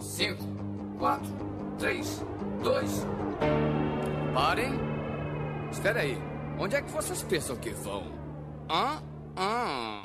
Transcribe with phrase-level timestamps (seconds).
[0.00, 0.42] 5,
[0.98, 1.26] 4,
[1.78, 2.24] 3,
[2.62, 3.06] 2.
[4.34, 4.72] Parem.
[5.70, 6.18] Espera aí.
[6.58, 8.04] Onde é que vocês pensam que vão?
[8.68, 9.02] Hã?
[9.36, 10.02] Hã?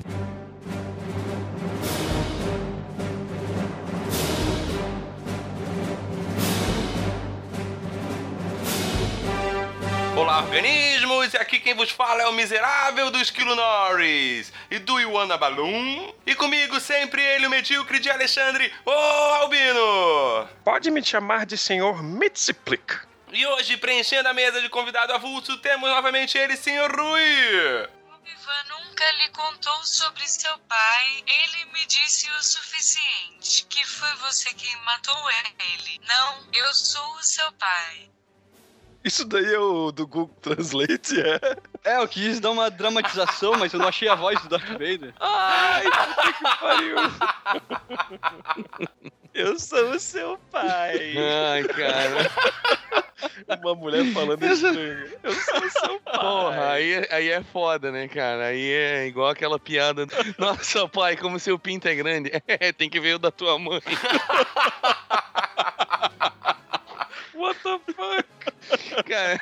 [10.36, 11.32] Olá, organismos!
[11.32, 16.12] E aqui quem vos fala é o miserável do Esquilo Norris e do Iwana Balloon.
[16.26, 20.46] E comigo sempre ele, o medíocre de Alexandre, o Albino!
[20.62, 22.98] Pode me chamar de senhor Mitziplik.
[23.32, 27.88] E hoje, preenchendo a mesa de convidado avulso, temos novamente ele, senhor Rui!
[28.26, 31.24] Ivan nunca lhe contou sobre seu pai.
[31.26, 35.98] Ele me disse o suficiente, que foi você quem matou ele.
[36.06, 38.10] Não, eu sou o seu pai.
[39.06, 41.38] Isso daí é o do Google Translate, é?
[41.84, 45.14] É, eu quis dar uma dramatização, mas eu não achei a voz do Darth Vader.
[45.20, 46.96] Ai, puta que pariu.
[49.32, 51.14] Eu sou o seu pai.
[51.16, 52.28] Ai, cara.
[53.62, 54.66] Uma mulher falando isso.
[54.66, 56.18] Eu sou o seu pai.
[56.18, 58.46] Porra, aí, aí é foda, né, cara?
[58.46, 60.04] Aí é igual aquela piada.
[60.36, 62.32] Nossa, pai, como seu pinto é grande.
[62.48, 63.80] É, tem que ver o da tua mãe.
[67.46, 69.04] What the fuck?
[69.08, 69.40] Cara,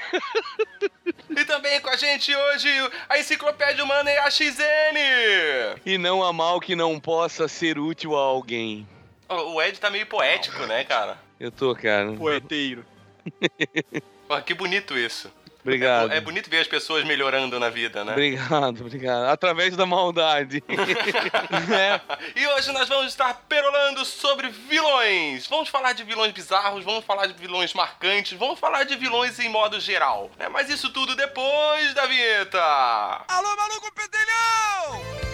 [1.31, 2.69] E também com a gente hoje,
[3.09, 5.81] a Enciclopédia Humana e a XN!
[5.87, 8.87] e não há mal que não possa ser útil a alguém.
[9.29, 11.19] O o Ed tá meio poético, né, cara?
[11.41, 12.13] Eu tô, cara.
[12.13, 12.85] Poeteiro.
[14.29, 15.33] Pô, que bonito isso.
[15.65, 16.13] Obrigado.
[16.13, 18.13] É bonito ver as pessoas melhorando na vida, né?
[18.13, 19.31] Obrigado, obrigado.
[19.31, 20.63] Através da maldade.
[20.69, 22.01] é.
[22.37, 25.47] E hoje nós vamos estar perolando sobre vilões.
[25.47, 29.49] Vamos falar de vilões bizarros, vamos falar de vilões marcantes, vamos falar de vilões em
[29.49, 30.31] modo geral.
[30.39, 32.61] É, mas isso tudo depois da vinheta.
[33.27, 35.25] Alô, maluco pedelhão!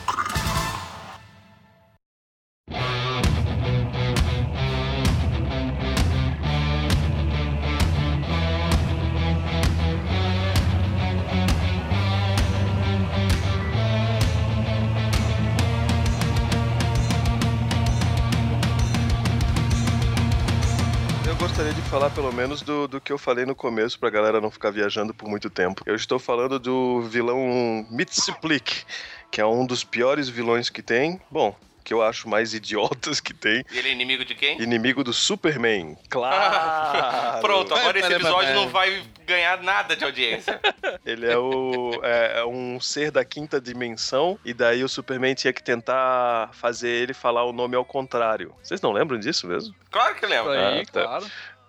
[21.97, 25.15] falar pelo menos do, do que eu falei no começo pra galera não ficar viajando
[25.15, 25.83] por muito tempo.
[25.87, 28.85] Eu estou falando do vilão Mitsiplik,
[29.31, 31.19] que é um dos piores vilões que tem.
[31.31, 33.65] Bom, que eu acho mais idiotas que tem.
[33.73, 34.61] E ele é inimigo de quem?
[34.61, 35.97] Inimigo do Superman.
[36.11, 37.41] Claro!
[37.41, 40.61] Pronto, agora esse episódio não vai ganhar nada de audiência.
[41.07, 45.53] Ele é, o, é, é um ser da quinta dimensão, e daí o Superman tinha
[45.53, 48.53] que tentar fazer ele falar o nome ao contrário.
[48.63, 49.75] Vocês não lembram disso mesmo?
[49.91, 50.51] Claro que lembro.
[50.51, 51.03] Aí, Ah, tá.
[51.03, 51.27] claro.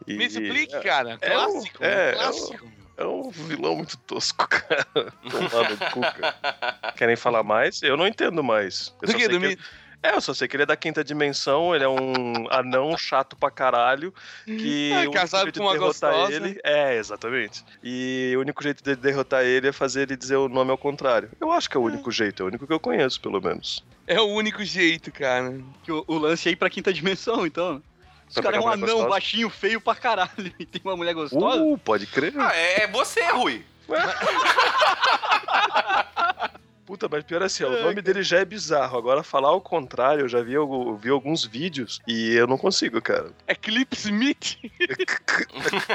[0.08, 1.18] E- Me explique, cara.
[1.22, 1.84] é um- Clássico.
[1.84, 2.72] é, clássico.
[2.98, 4.88] É um vilão muito tosco, cara.
[5.30, 6.94] Tomado no cu, cara.
[6.98, 7.84] Querem falar mais?
[7.84, 8.94] Eu não entendo mais.
[9.02, 9.20] Eu Do que?
[9.20, 9.58] sei Do que- mi-
[10.04, 13.36] É, eu só sei que ele é da quinta dimensão, ele é um anão chato
[13.36, 14.14] pra caralho,
[14.46, 16.36] que É, o único casado jeito com uma de derrotar gostosa.
[16.36, 16.60] ele...
[16.64, 17.64] É, exatamente.
[17.84, 21.30] E o único jeito de derrotar ele é fazer ele dizer o nome ao contrário.
[21.42, 23.84] Eu acho que é o único jeito, é o único que eu conheço, pelo menos.
[24.06, 25.60] É o único jeito, cara.
[25.84, 27.82] Que o, o lance é ir pra quinta dimensão, então.
[28.30, 29.10] Os caras é um anão, gostosa?
[29.10, 30.30] baixinho, feio pra caralho.
[30.60, 31.62] E tem uma mulher gostosa.
[31.62, 32.34] Uh, pode crer.
[32.38, 33.64] Ah, é é você, Rui.
[36.88, 38.98] Puta, mas pior assim, ó, o nome dele já é bizarro.
[38.98, 43.02] Agora, falar o contrário, eu já vi, algu- vi alguns vídeos e eu não consigo,
[43.02, 43.30] cara.
[43.48, 44.56] Eclipse Smith.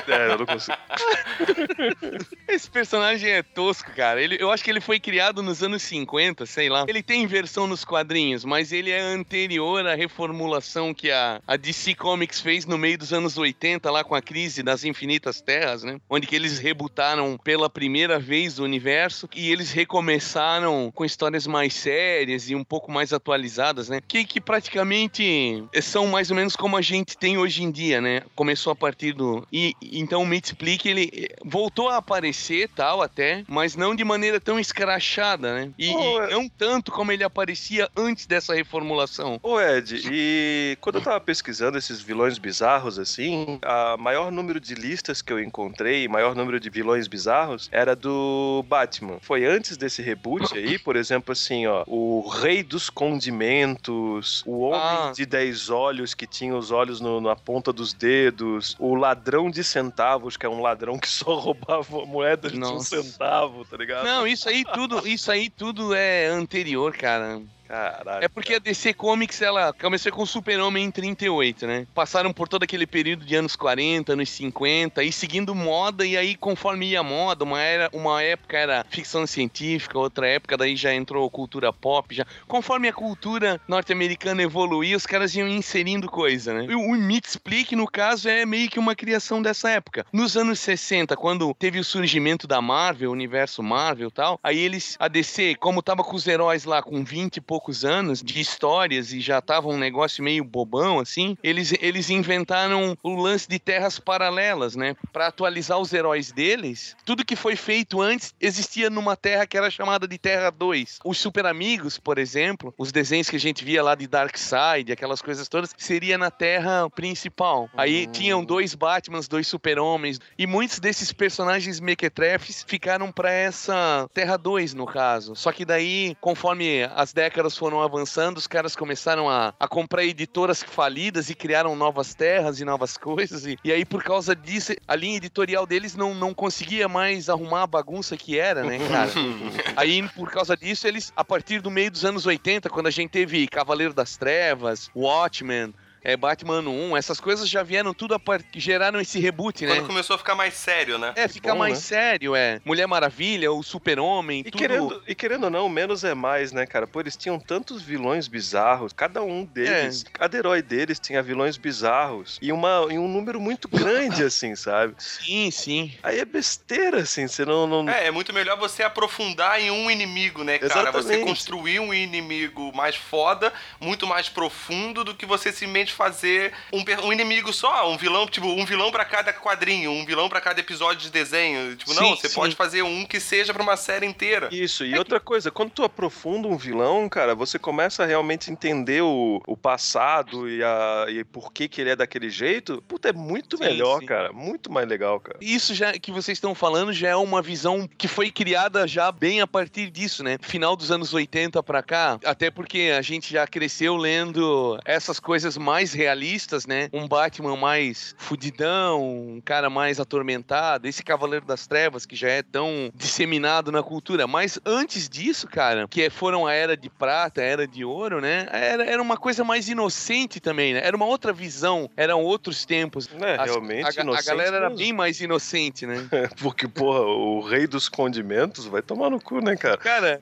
[0.06, 0.76] É, eu não consigo.
[2.46, 4.20] Esse personagem é tosco, cara.
[4.20, 6.84] Ele, eu acho que ele foi criado nos anos 50, sei lá.
[6.86, 11.94] Ele tem versão nos quadrinhos, mas ele é anterior à reformulação que a, a DC
[11.94, 15.98] Comics fez no meio dos anos 80, lá com a crise das infinitas terras, né?
[16.10, 21.74] Onde que eles rebutaram pela primeira vez o universo e eles recomeçaram com histórias mais
[21.74, 24.00] sérias e um pouco mais atualizadas, né?
[24.06, 28.22] Que, que praticamente são mais ou menos como a gente tem hoje em dia, né?
[28.34, 29.46] Começou a partir do.
[29.52, 34.40] E então o Mitsplick, ele eh, voltou a aparecer tal até, mas não de maneira
[34.40, 35.70] tão escrachada, né?
[35.78, 39.38] E, Oh, e não tanto como ele aparecia antes dessa reformulação.
[39.42, 44.74] Ô Ed, e quando eu tava pesquisando esses vilões bizarros assim, a maior número de
[44.74, 49.18] listas que eu encontrei, maior número de vilões bizarros, era do Batman.
[49.20, 54.80] Foi antes desse reboot aí, por exemplo, assim, ó, o Rei dos Condimentos, o Homem
[54.80, 55.12] Ah.
[55.14, 59.62] de Dez Olhos, que tinha os olhos no- na ponta dos dedos, o Ladrão de
[59.64, 63.02] Centavos, que é um ladrão que só roubava moedas de um Nossa.
[63.02, 64.04] centavo, tá ligado?
[64.04, 67.40] Não, isso aí tudo, isso aí tudo é anterior, cara.
[67.72, 68.22] Caralho.
[68.22, 71.86] É porque a DC Comics, ela começou com o Super-Homem em 38, né?
[71.94, 76.36] Passaram por todo aquele período de anos 40, anos 50, e seguindo moda, e aí
[76.36, 81.30] conforme ia moda, uma, era, uma época era ficção científica, outra época daí já entrou
[81.30, 82.26] cultura pop, já.
[82.46, 86.66] Conforme a cultura norte-americana evoluía, os caras iam inserindo coisa, né?
[86.68, 90.04] E o Meat Explique, no caso, é meio que uma criação dessa época.
[90.12, 94.58] Nos anos 60, quando teve o surgimento da Marvel, o universo Marvel e tal, aí
[94.58, 98.40] eles, a DC, como tava com os heróis lá com 20 e poucos anos de
[98.40, 103.56] histórias e já tava um negócio meio bobão, assim, eles, eles inventaram o lance de
[103.56, 104.96] terras paralelas, né?
[105.12, 109.70] Pra atualizar os heróis deles, tudo que foi feito antes existia numa terra que era
[109.70, 110.98] chamada de Terra 2.
[111.04, 115.22] Os Super Amigos, por exemplo, os desenhos que a gente via lá de Darkseid, aquelas
[115.22, 117.70] coisas todas, seria na Terra principal.
[117.76, 124.36] Aí tinham dois Batmans, dois Super-Homens, e muitos desses personagens mequetrefes ficaram pra essa Terra
[124.36, 125.36] 2, no caso.
[125.36, 130.62] Só que daí, conforme as décadas foram avançando, os caras começaram a, a comprar editoras
[130.62, 133.46] falidas e criaram novas terras e novas coisas.
[133.46, 137.62] E, e aí, por causa disso, a linha editorial deles não, não conseguia mais arrumar
[137.62, 139.10] a bagunça que era, né, cara?
[139.76, 143.10] aí, por causa disso, eles, a partir do meio dos anos 80, quando a gente
[143.10, 148.20] teve Cavaleiro das Trevas, Watchmen, é, Batman 1, essas coisas já vieram tudo a
[148.54, 149.76] geraram esse reboot, né?
[149.76, 151.12] Quando começou a ficar mais sério, né?
[151.16, 151.80] É, fica Bom, mais né?
[151.80, 152.60] sério, é.
[152.64, 154.58] Mulher Maravilha, o Super-Homem, E tudo...
[154.58, 156.86] querendo, e querendo ou não, menos é mais, né, cara?
[156.86, 162.38] Pô, eles tinham tantos vilões bizarros, cada um deles, cada herói deles tinha vilões bizarros
[162.42, 164.94] e, uma, e um número muito grande, assim, sabe?
[164.98, 165.92] Sim, sim.
[166.02, 167.66] Aí é besteira, assim, você não.
[167.66, 167.88] não...
[167.88, 170.90] É, é muito melhor você aprofundar em um inimigo, né, cara?
[170.90, 171.24] Você Exatamente.
[171.24, 175.52] construir um inimigo mais foda, muito mais profundo do que você
[175.94, 180.28] fazer um, um inimigo só, um vilão, tipo, um vilão pra cada quadrinho, um vilão
[180.28, 181.76] pra cada episódio de desenho.
[181.76, 182.34] Tipo, não, Sim, você sim.
[182.34, 184.48] pode fazer um que seja pra uma série inteira.
[184.52, 189.02] Isso, e outra coisa, quando tu aprofunda um vilão, cara, você começa a realmente entender
[189.02, 192.82] o, o passado e, a, e por que, que ele é daquele jeito.
[192.88, 194.06] Puta, é muito Sim, melhor, sim.
[194.06, 194.32] cara.
[194.32, 195.38] Muito mais legal, cara.
[195.40, 199.40] Isso já que vocês estão falando já é uma visão que foi criada já bem
[199.40, 200.38] a partir disso, né?
[200.40, 205.56] Final dos anos 80 pra cá, até porque a gente já cresceu lendo essas coisas
[205.56, 206.88] mais realistas, né?
[206.92, 212.42] Um Batman mais fudidão, um cara mais atormentado, esse Cavaleiro das Trevas que já é
[212.42, 214.26] tão disseminado na cultura.
[214.26, 218.46] Mas antes disso, cara, que foram a Era de Prata, a Era de Ouro, né?
[218.52, 220.80] Era, era uma coisa mais inocente também, né?
[220.84, 223.08] Era uma outra visão, eram outros tempos.
[223.20, 224.78] É, As- realmente, a, a galera era mesmo.
[224.84, 226.08] bem mais inocente, né?
[226.40, 229.76] Porque, porra, o rei dos condimentos vai tomar no cu, né, cara?
[229.78, 230.20] Cara,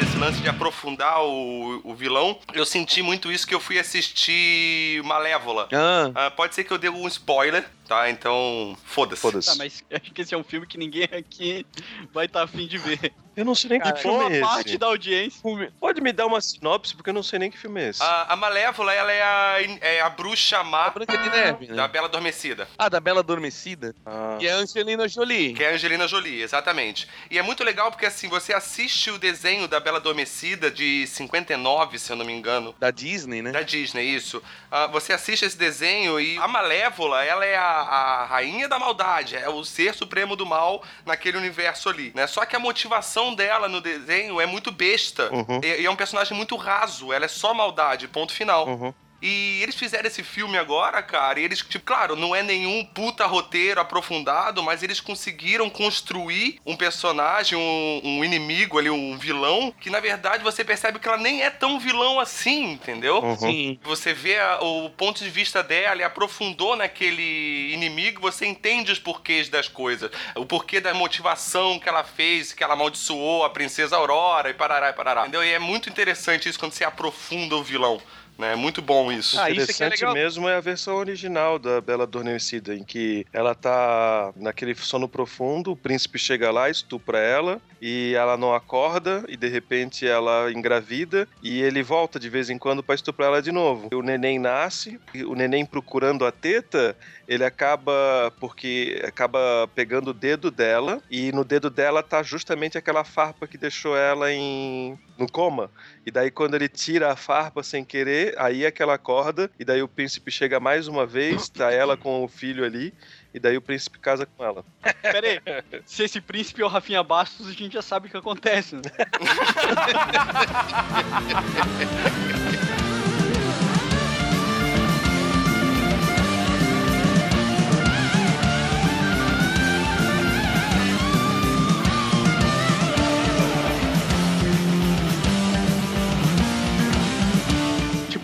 [0.00, 5.02] Esse lance de aprofundar o, o vilão, eu senti muito isso que eu fui assistir
[5.04, 5.68] Malévola.
[5.72, 8.10] ah, Ah, pode ser que eu dê um spoiler, tá?
[8.10, 9.22] Então, foda-se.
[9.22, 9.48] Foda-se.
[9.48, 11.66] Tá, mas acho que esse é um filme que ninguém aqui
[12.12, 13.12] vai estar afim de ver.
[13.36, 14.40] Eu não sei nem que Cara, filme boa é esse.
[14.40, 15.40] parte da audiência.
[15.80, 18.00] Pode me dar uma sinopse, porque eu não sei nem que filme é esse.
[18.00, 21.74] A, a Malévola, ela é a, é a bruxa a má Branca de Neve, né?
[21.74, 22.68] da Bela Adormecida.
[22.78, 23.92] Ah, da Bela Adormecida.
[24.06, 24.38] Ah.
[24.40, 25.52] E é a Angelina Jolie.
[25.54, 27.08] Que é a Angelina Jolie, exatamente.
[27.28, 31.98] E é muito legal porque, assim, você assiste o desenho da Bela Adormecida de 59,
[31.98, 32.72] se eu não me engano.
[32.78, 33.50] Da Disney, né?
[33.50, 34.40] Da Disney, isso.
[34.70, 39.36] Ah, você assiste esse desenho e a Malévola, ela é a, a rainha da maldade,
[39.36, 42.26] é o ser supremo do mal naquele universo ali, né?
[42.26, 45.32] Só que a motivação dela no desenho é muito besta.
[45.32, 45.60] Uhum.
[45.62, 48.66] E, e é um personagem muito raso, ela é só maldade, ponto final.
[48.68, 48.94] Uhum.
[49.26, 53.24] E eles fizeram esse filme agora, cara, e eles, tipo, claro, não é nenhum puta
[53.24, 59.88] roteiro aprofundado, mas eles conseguiram construir um personagem, um, um inimigo ali, um vilão, que
[59.88, 63.20] na verdade você percebe que ela nem é tão vilão assim, entendeu?
[63.22, 63.36] Uhum.
[63.38, 63.78] Sim.
[63.82, 68.98] Você vê a- o ponto de vista dela e aprofundou naquele inimigo, você entende os
[68.98, 70.10] porquês das coisas.
[70.34, 74.90] O porquê da motivação que ela fez, que ela amaldiçoou a princesa Aurora e parará
[74.90, 75.22] e parará.
[75.22, 75.42] Entendeu?
[75.42, 78.00] E é muito interessante isso quando você aprofunda o vilão.
[78.38, 78.52] Né?
[78.52, 79.38] É muito bom isso.
[79.38, 80.14] Ah, isso é interessante legal.
[80.14, 85.72] mesmo é a versão original da Bela Adormecida, em que ela tá naquele sono profundo,
[85.72, 91.28] o príncipe chega lá, estupra ela, e ela não acorda, e de repente ela engravida,
[91.42, 93.88] e ele volta de vez em quando pra estuprar ela de novo.
[93.92, 100.14] O neném nasce, e o neném procurando a teta, ele acaba, porque acaba pegando o
[100.14, 105.30] dedo dela, e no dedo dela tá justamente aquela farpa que deixou ela em no
[105.30, 105.70] coma.
[106.04, 109.64] E daí quando ele tira a farpa sem querer, aí é que ela acorda, e
[109.64, 112.92] daí o príncipe chega mais uma vez, tá ela com o filho ali,
[113.32, 114.64] e daí o príncipe casa com ela.
[115.02, 115.40] Pera aí,
[115.84, 118.82] se esse príncipe é o Rafinha Bastos, a gente já sabe o que acontece, né?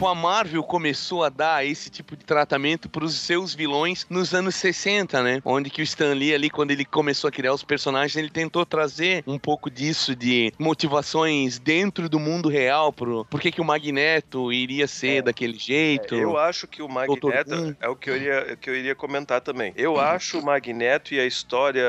[0.08, 4.54] a Marvel começou a dar esse tipo de tratamento para os seus vilões nos anos
[4.56, 5.40] 60, né?
[5.44, 8.64] Onde que o Stan Lee ali, quando ele começou a criar os personagens, ele tentou
[8.64, 13.64] trazer um pouco disso de motivações dentro do mundo real, pro, por que que o
[13.64, 15.22] Magneto iria ser É.
[15.22, 16.14] daquele jeito.
[16.14, 19.72] Eu acho que o Magneto é o que eu iria, que eu iria comentar também.
[19.76, 21.84] Eu acho o Magneto e a história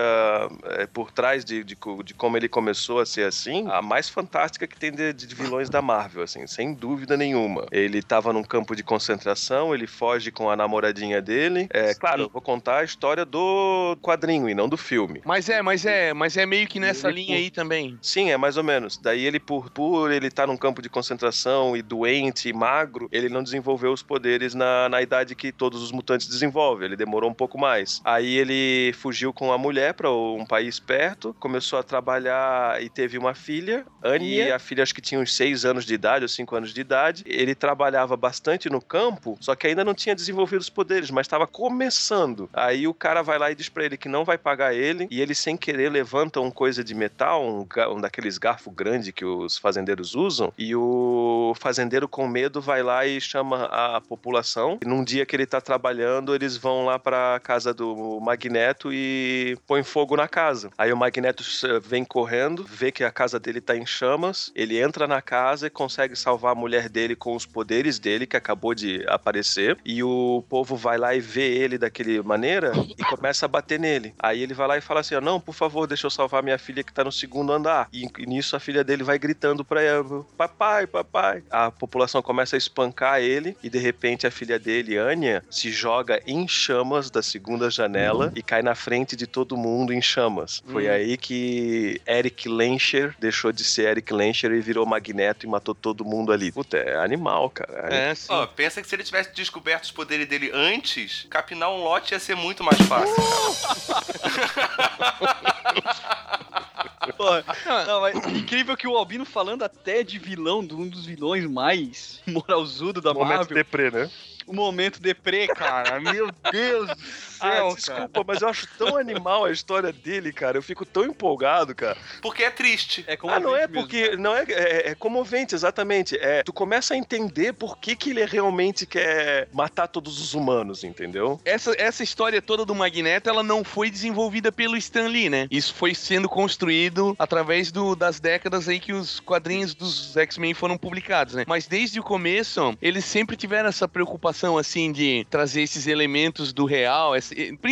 [0.66, 4.68] é, por trás de, de, de como ele começou a ser assim, a mais fantástica
[4.68, 7.66] que tem de, de vilões da Marvel, assim, sem dúvida nenhuma.
[7.72, 11.68] Ele tava num campo de concentração, ele foge com a namoradinha dele.
[11.72, 15.22] É, claro, eu vou contar a história do quadrinho e não do filme.
[15.26, 17.98] Mas é, mas é, mas é meio que nessa Ele- linha aí também.
[18.02, 18.98] Sim, é mais ou menos.
[18.98, 23.30] Daí ele, por, por ele estar num campo de concentração e doente e magro, ele
[23.30, 26.86] não desenvolveu os poderes na, na idade que todos os mutantes desenvolvem.
[26.88, 28.02] Ele demorou um pouco mais.
[28.06, 33.18] Aí ele fugiu com a mulher para um país perto, começou a trabalhar e teve
[33.18, 34.36] uma filha, Annie.
[34.42, 36.82] E a filha acho que tinha uns 6 anos de idade ou 5 anos de
[36.82, 37.24] idade.
[37.26, 37.54] Ele
[37.92, 42.50] trabalhava bastante no campo, só que ainda não tinha desenvolvido os poderes, mas estava começando.
[42.54, 45.20] Aí o cara vai lá e diz pra ele que não vai pagar ele, e
[45.20, 49.58] ele sem querer levanta um coisa de metal, um, um daqueles garfos grandes que os
[49.58, 54.80] fazendeiros usam, e o fazendeiro com medo vai lá e chama a população.
[54.82, 59.58] E num dia que ele tá trabalhando, eles vão lá pra casa do Magneto e
[59.68, 60.70] põe fogo na casa.
[60.78, 61.44] Aí o Magneto
[61.84, 65.70] vem correndo, vê que a casa dele tá em chamas, ele entra na casa e
[65.70, 70.44] consegue salvar a mulher dele com os poderes dele, que acabou de aparecer, e o
[70.50, 74.14] povo vai lá e vê ele daquele maneira e começa a bater nele.
[74.20, 76.84] Aí ele vai lá e fala assim: não, por favor, deixa eu salvar minha filha
[76.84, 77.88] que tá no segundo andar.
[77.92, 81.44] E, e nisso a filha dele vai gritando pra ela: papai, papai.
[81.50, 86.22] A população começa a espancar ele e de repente a filha dele, Anya, se joga
[86.26, 90.64] em chamas da segunda janela e cai na frente de todo mundo em chamas.
[90.68, 95.74] Foi aí que Eric Lencher deixou de ser Eric Lencher e virou Magneto e matou
[95.74, 96.52] todo mundo ali.
[96.52, 97.71] Puta, é animal, cara.
[97.74, 98.28] É, sim.
[98.30, 102.20] Ó, pensa que se ele tivesse descoberto os poderes dele antes, capinar um lote ia
[102.20, 103.16] ser muito mais fácil.
[107.18, 107.44] Porra,
[107.88, 112.22] não, mas incrível que o Albino falando até de vilão, de um dos vilões mais
[112.28, 113.56] moralzudo da Momento Marvel.
[113.56, 114.10] deprê, né?
[114.48, 116.00] O momento deprê, cara.
[116.00, 120.58] Meu Deus do céu, Ah, desculpa, mas eu acho tão animal a história dele, cara.
[120.58, 121.96] Eu fico tão empolgado, cara.
[122.24, 123.06] Porque é triste.
[123.08, 124.18] É como Ah, não é porque.
[124.18, 126.18] Não é, é, é comovente, exatamente.
[126.18, 130.84] É, tu começa a entender por que, que ele realmente quer matar todos os humanos,
[130.84, 131.40] entendeu?
[131.46, 135.48] Essa, essa história toda do Magneto, ela não foi desenvolvida pelo Stan Lee, né?
[135.52, 140.78] Isso foi sendo construído através do- das décadas aí que os quadrinhos dos X-Men foram
[140.78, 141.44] publicados, né?
[141.48, 146.66] Mas desde o começo, eles sempre tiveram essa preocupação, assim, de trazer esses elementos do
[146.66, 147.14] real.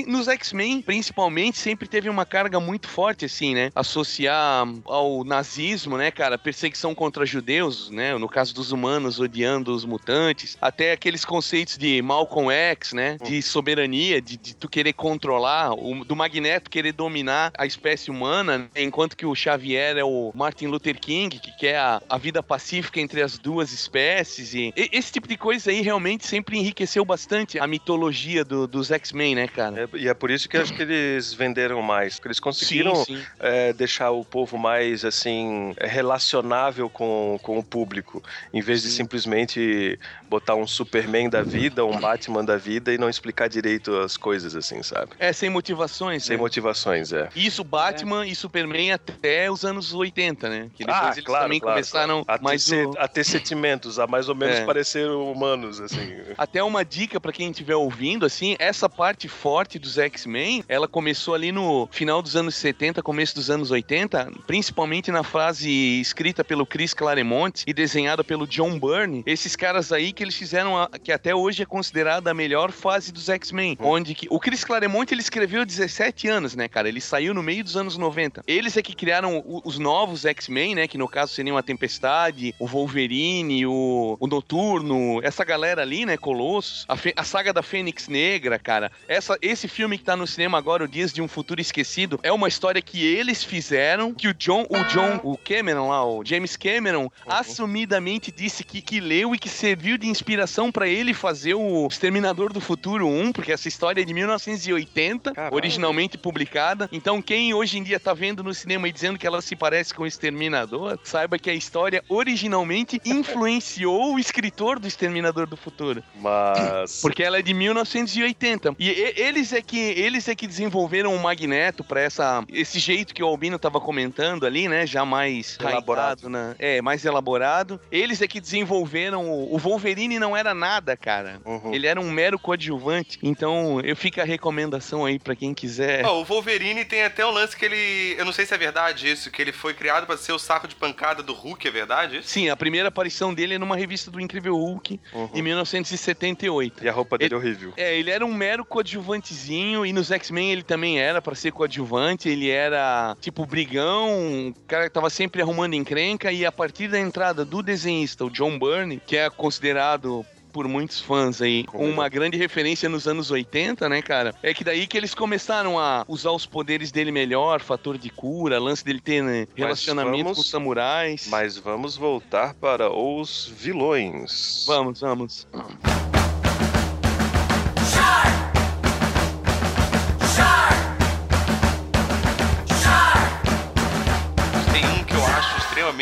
[0.07, 3.71] nos X-Men, principalmente, sempre teve uma carga muito forte, assim, né?
[3.75, 6.38] Associar ao nazismo, né, cara?
[6.38, 8.17] Perseguição contra judeus, né?
[8.17, 10.57] No caso dos humanos odiando os mutantes.
[10.61, 13.17] Até aqueles conceitos de Malcolm X, né?
[13.23, 18.57] De soberania, de, de tu querer controlar, o, do Magneto querer dominar a espécie humana,
[18.59, 18.67] né?
[18.77, 22.99] enquanto que o Xavier é o Martin Luther King, que quer a, a vida pacífica
[22.99, 24.53] entre as duas espécies.
[24.53, 28.91] E, e- esse tipo de coisa aí realmente sempre enriqueceu bastante a mitologia do- dos
[28.91, 29.89] X-Men, né, cara?
[29.93, 32.15] É, e é por isso que eu acho que eles venderam mais.
[32.15, 33.23] Porque eles conseguiram sim, sim.
[33.39, 38.21] é, deixar o povo mais, assim, relacionável com, com o público.
[38.53, 39.97] Em vez de simplesmente
[40.29, 44.55] botar um Superman da vida, um Batman da vida e não explicar direito as coisas,
[44.55, 45.11] assim, sabe?
[45.19, 46.41] É, sem motivações, Sem né?
[46.41, 47.29] motivações, é.
[47.35, 50.70] Isso, Batman e Superman até os anos 80, né?
[50.75, 53.24] Que depois Ah, eles claro, também claro, começaram A ter, mais se- o- a ter
[53.24, 54.65] sentimentos, a mais ou menos É.
[54.65, 56.15] parecer humanos, assim.
[56.38, 61.34] Até uma dica pra quem estiver ouvindo, assim, essa parte forte dos X-Men, ela começou
[61.34, 66.65] ali no final dos anos 70, começo dos anos 80, principalmente na frase escrita pelo
[66.65, 69.24] Chris Claremont e desenhada pelo John Byrne.
[69.25, 73.12] Esses caras aí que eles fizeram a- que até hoje é considerada a melhor fase
[73.12, 76.88] dos X-Men, onde que o Chris Claremont ele escreveu 17 anos, né, cara?
[76.88, 78.44] Ele saiu no meio dos anos 90.
[78.48, 82.53] Eles é que criaram o- os novos X-Men, né, que no caso seriam a Tempestade,
[82.60, 88.08] o Wolverine, o, o Noturno, essa galera ali, né, Colossus, a, a saga da Fênix
[88.08, 88.91] Negra, cara.
[89.08, 92.31] Essa, esse filme que tá no cinema agora, O Dias de um Futuro Esquecido, é
[92.31, 96.55] uma história que eles fizeram, que o John, o John, o Cameron lá, o James
[96.55, 101.88] Cameron, assumidamente disse que, que leu e que serviu de inspiração pra ele fazer o
[101.88, 105.55] Exterminador do Futuro 1, porque essa história é de 1980, Caralho.
[105.55, 106.88] originalmente publicada.
[106.91, 109.93] Então, quem hoje em dia tá vendo no cinema e dizendo que ela se parece
[109.93, 116.03] com o Exterminador, saiba que a história originalmente influenciou o escritor do Exterminador do Futuro.
[116.15, 117.00] Mas.
[117.01, 118.75] Porque ela é de 1980.
[118.79, 123.24] E eles é que eles é que desenvolveram o Magneto pra essa esse jeito que
[123.24, 124.86] o Albino tava comentando ali, né?
[124.86, 126.29] Já mais Elaborado.
[126.29, 126.55] né?
[126.59, 127.79] É, mais elaborado.
[127.91, 131.41] Eles é que desenvolveram o, o Wolverine não era nada, cara.
[131.45, 131.74] Uhum.
[131.74, 133.19] Ele era um mero coadjuvante.
[133.21, 136.05] Então, eu fico a recomendação aí pra quem quiser.
[136.05, 138.15] Ó, o Wolverine tem até um lance que ele.
[138.17, 138.68] Eu não sei se é verdade
[139.03, 142.17] isso, que ele foi criado pra ser o saco de pancada do Hulk, é verdade
[142.17, 142.29] isso?
[142.29, 145.29] Sim, a primeira aparição dele é numa revista do Incrível Hulk Uhum.
[145.33, 146.83] em 1978.
[146.83, 147.73] E a roupa dele é horrível.
[147.77, 152.29] É, ele era um mero coadjuvantezinho e nos X-Men ele também era pra ser coadjuvante,
[152.29, 156.99] ele era tipo brigão, um cara que tava sempre arrumando encrenca e a partir da
[156.99, 162.38] entrada do desenhista, o John Byrne, que é considerado por muitos fãs aí, uma grande
[162.38, 164.34] referência nos anos 80, né, cara?
[164.41, 168.60] É que daí que eles começaram a usar os poderes dele melhor, fator de cura,
[168.60, 171.27] lance dele ter né, relacionamento vamos- com os samurais.
[171.29, 174.65] Mas vamos voltar para os vilões.
[174.68, 175.48] Vamos, vamos.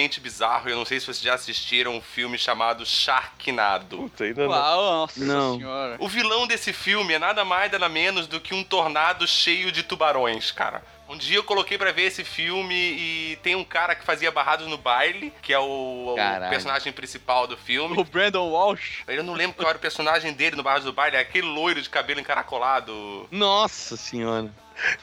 [0.07, 3.97] Extremamente bizarro, eu não sei se vocês já assistiram um filme chamado Sharknado.
[3.97, 4.49] Puta, ainda não.
[4.51, 5.57] Uau, nossa Não.
[5.57, 5.97] senhora.
[5.99, 9.83] O vilão desse filme é nada mais, nada menos do que um tornado cheio de
[9.83, 10.81] tubarões, cara.
[11.09, 14.67] Um dia eu coloquei pra ver esse filme e tem um cara que fazia barrados
[14.67, 17.97] no baile, que é o, o personagem principal do filme.
[17.97, 19.03] O Brandon Walsh.
[19.07, 21.81] Eu não lembro qual era o personagem dele no Barrados do Baile, é aquele loiro
[21.81, 23.25] de cabelo encaracolado.
[23.31, 24.51] Nossa senhora.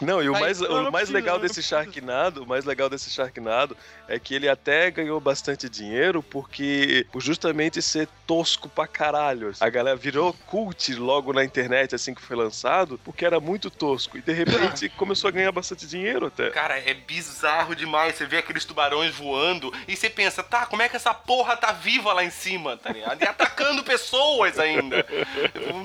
[0.01, 1.63] Não, e o mais, o mais legal desse.
[1.63, 3.77] Sharknado, o mais legal desse Sharknado
[4.07, 9.53] é que ele até ganhou bastante dinheiro porque por justamente ser tosco pra caralho.
[9.61, 14.19] A galera virou cult logo na internet assim que foi lançado, porque era muito tosco
[14.19, 16.51] e de repente começou a ganhar bastante dinheiro até.
[16.51, 18.17] Cara, é bizarro demais.
[18.17, 21.73] Você vê aqueles tubarões voando e você pensa, tá, como é que essa porra tá
[21.73, 23.23] viva lá em cima, tá ligado?
[23.23, 25.05] E atacando pessoas ainda.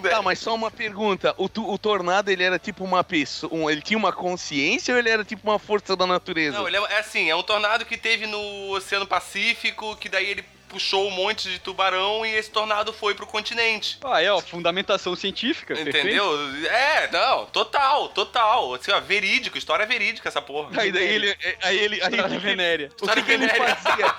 [0.09, 1.33] Tá, mas só uma pergunta.
[1.37, 3.53] O, o tornado, ele era tipo uma pessoa.
[3.53, 6.57] um- ele tinha uma consciência ou ele era tipo uma força da natureza?
[6.57, 10.29] Não, ele é, é assim, é um tornado que teve no Oceano Pacífico, que daí
[10.29, 13.97] ele puxou um monte de tubarão e esse tornado foi pro continente.
[14.03, 15.75] Ah, é, ó, fundamentação científica.
[15.75, 15.97] perfeito.
[15.97, 16.69] Entendeu?
[16.69, 18.75] É, não, total, total.
[18.75, 20.69] Assim, ó, verídico, história verídica essa porra.
[20.79, 21.37] Aí daí ele.
[21.63, 22.01] Aí ele.
[22.01, 22.91] Aí História ele venérea.
[23.01, 24.15] o que, que ele fazia?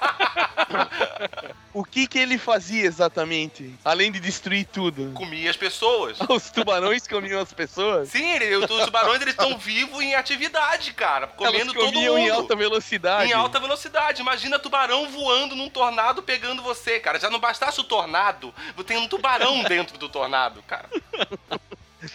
[1.73, 3.75] o que que ele fazia exatamente?
[3.85, 5.13] Além de destruir tudo?
[5.15, 6.19] Comia as pessoas.
[6.29, 8.09] Os tubarões comiam as pessoas?
[8.11, 12.27] Sim, ele, os tubarões eles estão vivos em atividade, cara, comendo Elas todo comiam mundo.
[12.27, 13.31] em alta velocidade.
[13.31, 14.21] Em alta velocidade.
[14.21, 17.19] Imagina tubarão voando num tornado pegando você, cara.
[17.19, 18.55] Já não bastasse o tornado,
[18.87, 20.89] tem um tubarão dentro do tornado, cara.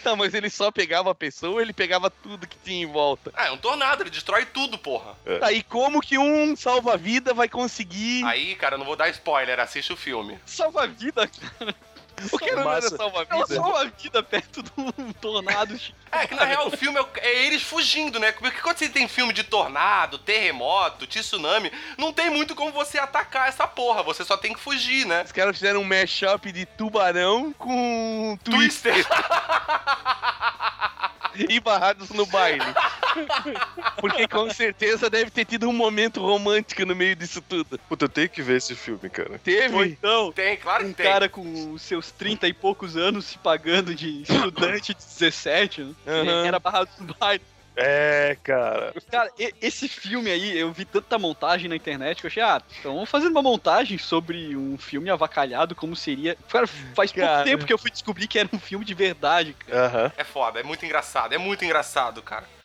[0.02, 3.32] Tá, mas ele só pegava a pessoa ou ele pegava tudo que tinha em volta?
[3.34, 5.14] Ah, é um tornado, ele destrói tudo, porra.
[5.38, 8.24] Tá, e como que um salva-vida vai conseguir.
[8.24, 10.38] Aí, cara, eu não vou dar spoiler, assiste o filme.
[10.44, 11.30] Salva a vida,
[12.32, 12.88] o que não era massa.
[12.88, 13.46] Ela salva-vida?
[13.46, 15.78] salva a vida perto de um tornado.
[16.12, 18.32] É que na real o filme é, é eles fugindo, né?
[18.32, 23.48] Porque quando você tem filme de tornado, terremoto, tsunami, não tem muito como você atacar
[23.48, 25.24] essa porra, você só tem que fugir, né?
[25.24, 29.06] Os caras fizeram um mashup de tubarão com twister Twister.
[31.48, 32.64] e barrados no baile.
[34.00, 37.78] Porque com certeza deve ter tido um momento romântico no meio disso tudo.
[37.88, 39.38] Puta, eu tenho que ver esse filme, cara.
[39.38, 39.74] Teve?
[39.74, 41.06] Ou então, Tem, claro que um tem.
[41.06, 45.94] cara com os seus 30 e poucos anos se pagando de estudante de 17, né?
[46.06, 46.46] Aham.
[46.46, 47.42] Era barrado no baile.
[47.76, 48.94] É, cara.
[49.10, 53.04] Cara, esse filme aí, eu vi tanta montagem na internet que eu achei, ah, estão
[53.04, 56.36] fazendo uma montagem sobre um filme avacalhado, como seria.
[56.48, 57.44] Cara, faz pouco Cara.
[57.44, 60.12] tempo que eu fui descobrir que era um filme de verdade, cara.
[60.16, 62.55] É foda, é muito engraçado, é muito engraçado, cara.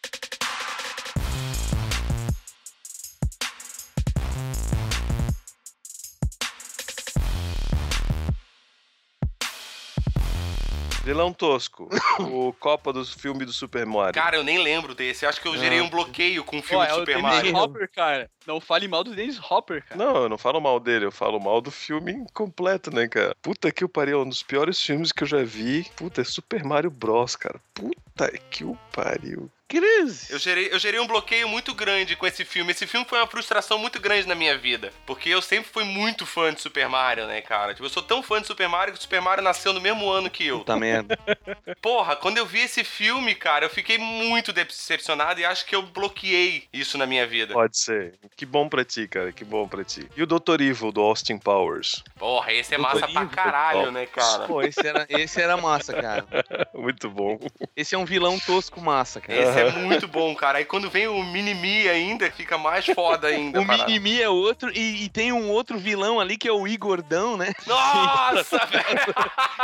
[11.03, 11.89] Vilão tosco.
[12.19, 14.13] o Copa do filme do Super Mario.
[14.13, 15.25] Cara, eu nem lembro desse.
[15.25, 17.23] Acho que eu gerei um bloqueio com o filme Ó, de é o Super Dennis
[17.23, 17.57] Mario.
[17.57, 18.29] Hopper, cara.
[18.45, 20.03] Não fale mal do Dennis Hopper, cara.
[20.03, 23.35] Não, eu não falo mal dele, eu falo mal do filme completo, né, cara?
[23.41, 25.85] Puta que o pariu, é um dos piores filmes que eu já vi.
[25.95, 27.59] Puta, é Super Mario Bros, cara.
[27.73, 29.49] Puta que o pariu.
[29.71, 30.29] Cris.
[30.29, 32.71] Eu gerei, eu gerei um bloqueio muito grande com esse filme.
[32.71, 34.91] Esse filme foi uma frustração muito grande na minha vida.
[35.05, 37.73] Porque eu sempre fui muito fã de Super Mario, né, cara?
[37.73, 40.09] Tipo, eu sou tão fã de Super Mario que o Super Mario nasceu no mesmo
[40.09, 40.59] ano que eu.
[40.59, 41.17] Puta merda.
[41.81, 45.81] Porra, quando eu vi esse filme, cara, eu fiquei muito decepcionado e acho que eu
[45.81, 47.53] bloqueei isso na minha vida.
[47.53, 48.15] Pode ser.
[48.35, 50.05] Que bom pra ti, cara, que bom pra ti.
[50.17, 50.59] E o Dr.
[50.61, 52.03] Evil, do Austin Powers?
[52.17, 53.35] Porra, esse é Doutor massa pra Evil.
[53.35, 53.91] caralho, Ó.
[53.91, 54.47] né, cara?
[54.47, 56.25] Pô, esse era, esse era massa, cara.
[56.75, 57.39] Muito bom.
[57.75, 59.39] Esse é um vilão tosco massa, cara.
[59.39, 60.59] Esse é muito bom, cara.
[60.59, 63.61] Aí quando vem o Mini-Me ainda, fica mais foda ainda.
[63.61, 63.85] O parada.
[63.85, 67.53] Minimi é outro, e, e tem um outro vilão ali que é o Igordão, né?
[67.65, 69.13] Nossa, velho!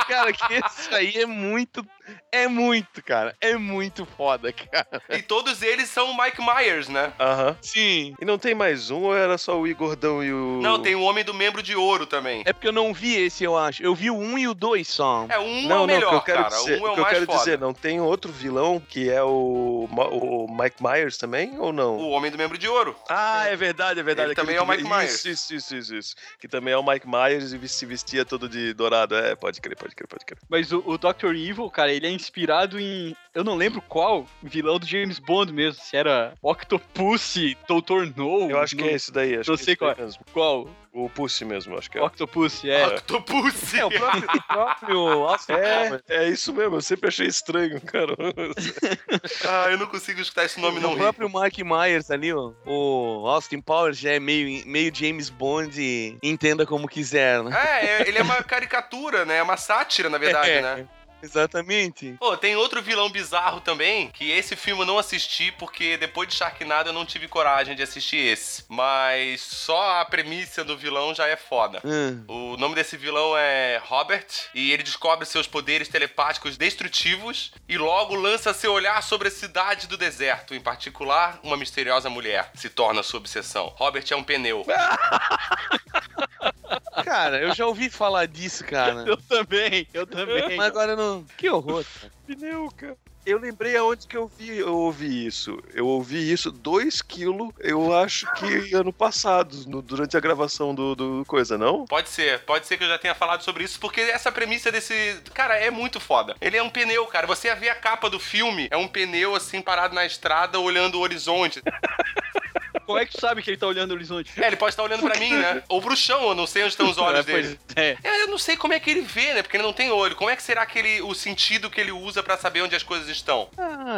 [0.08, 1.86] Cara, que esse aí é muito.
[2.32, 3.36] É muito, cara.
[3.42, 5.02] É muito foda, cara.
[5.10, 7.14] E todos eles são o Mike Myers, né?
[7.20, 7.58] Aham.
[7.62, 8.14] Sim.
[8.22, 10.60] E não tem mais um ou era só o Igordão e o.
[10.62, 12.44] Não, tem o Homem do Membro de Ouro também.
[12.46, 13.82] É porque eu não vi esse, eu acho.
[13.84, 15.26] Eu vi o 1 e o 2 só.
[15.30, 16.56] É, um é Não, o não, o melhor, que eu quero cara.
[16.56, 17.38] dizer, um é o, o que eu mais quero foda.
[17.40, 21.98] dizer, não tem outro vilão que é o, o Mike Myers também ou não?
[21.98, 22.96] O Homem do Membro de Ouro.
[23.10, 24.30] Ah, é verdade, é verdade.
[24.30, 25.14] Ele também é o que- Mike Myers.
[25.26, 26.16] Isso, isso, isso, isso, isso.
[26.40, 29.16] Que também é o Mike Myers e se vestia todo de dourado.
[29.16, 30.38] É, pode crer, pode crer, pode crer.
[30.50, 31.34] Mas o, o Dr.
[31.36, 33.16] Evil, cara, ele é inspirado em.
[33.36, 35.80] Eu não lembro qual vilão do James Bond mesmo.
[35.84, 37.36] Se era Octopus,
[37.68, 38.50] Doutor No.
[38.50, 40.04] Eu acho que não- é esse daí, acho não que sei é esse qual daí
[40.06, 40.24] mesmo.
[40.34, 40.70] Qual?
[40.94, 42.02] O Pussy mesmo, acho que é.
[42.02, 42.88] Octopus, é.
[42.88, 43.72] Octopus.
[43.76, 46.04] É, o próprio, o próprio Austin Powers.
[46.10, 48.16] É, é isso mesmo, eu sempre achei estranho, cara.
[49.48, 52.52] Ah, eu não consigo escutar esse nome não O próprio Mike Myers ali, ó.
[52.66, 57.52] O Austin Powers já é meio, meio James Bond entenda como quiser, né?
[57.56, 59.38] É, é, ele é uma caricatura, né?
[59.38, 60.62] É uma sátira, na verdade, É.
[60.62, 60.88] né?
[61.22, 62.16] Exatamente.
[62.20, 66.36] Pô, tem outro vilão bizarro também, que esse filme eu não assisti, porque depois de
[66.36, 68.64] Sharknado eu não tive coragem de assistir esse.
[68.68, 71.82] Mas só a premissa do vilão já é foda.
[71.84, 72.24] Hum.
[72.28, 78.16] O nome desse vilão é Robert, e ele descobre seus poderes telepáticos destrutivos e logo
[78.16, 80.54] lança seu olhar sobre a cidade do deserto.
[80.54, 83.74] Em particular, uma misteriosa mulher se torna sua obsessão.
[83.78, 84.66] Robert é um pneu.
[87.04, 89.04] Cara, eu já ouvi falar disso, cara.
[89.08, 90.56] Eu também, eu também.
[90.58, 91.26] Mas agora eu não.
[91.38, 91.84] Que horror.
[92.00, 92.14] cara.
[92.26, 92.98] Pneu, cara.
[93.26, 95.62] Eu lembrei aonde que eu vi, eu ouvi isso.
[95.74, 100.96] Eu ouvi isso 2 quilos, eu acho que ano passado, no- durante a gravação do,
[100.96, 101.84] do coisa, não?
[101.86, 105.20] Pode ser, pode ser que eu já tenha falado sobre isso, porque essa premissa desse.
[105.34, 106.38] Cara, é muito foda.
[106.40, 107.28] Ele é um pneu, cara.
[107.28, 111.02] Você vê a capa do filme, é um pneu assim parado na estrada olhando o
[111.02, 111.62] horizonte.
[112.86, 114.32] Como é que tu sabe que ele tá olhando o horizonte?
[114.42, 115.64] É, ele pode estar olhando pra mim, né?
[115.70, 117.60] Ou pro chão, eu não sei onde estão os olhos É, dele.
[117.76, 117.98] É.
[118.04, 119.42] É, eu não sei como é que ele vê, né?
[119.42, 120.16] Porque ele não tem olho.
[120.16, 121.02] Como é que será que ele.
[121.02, 123.50] o sentido que ele usa pra saber onde as coisas estão?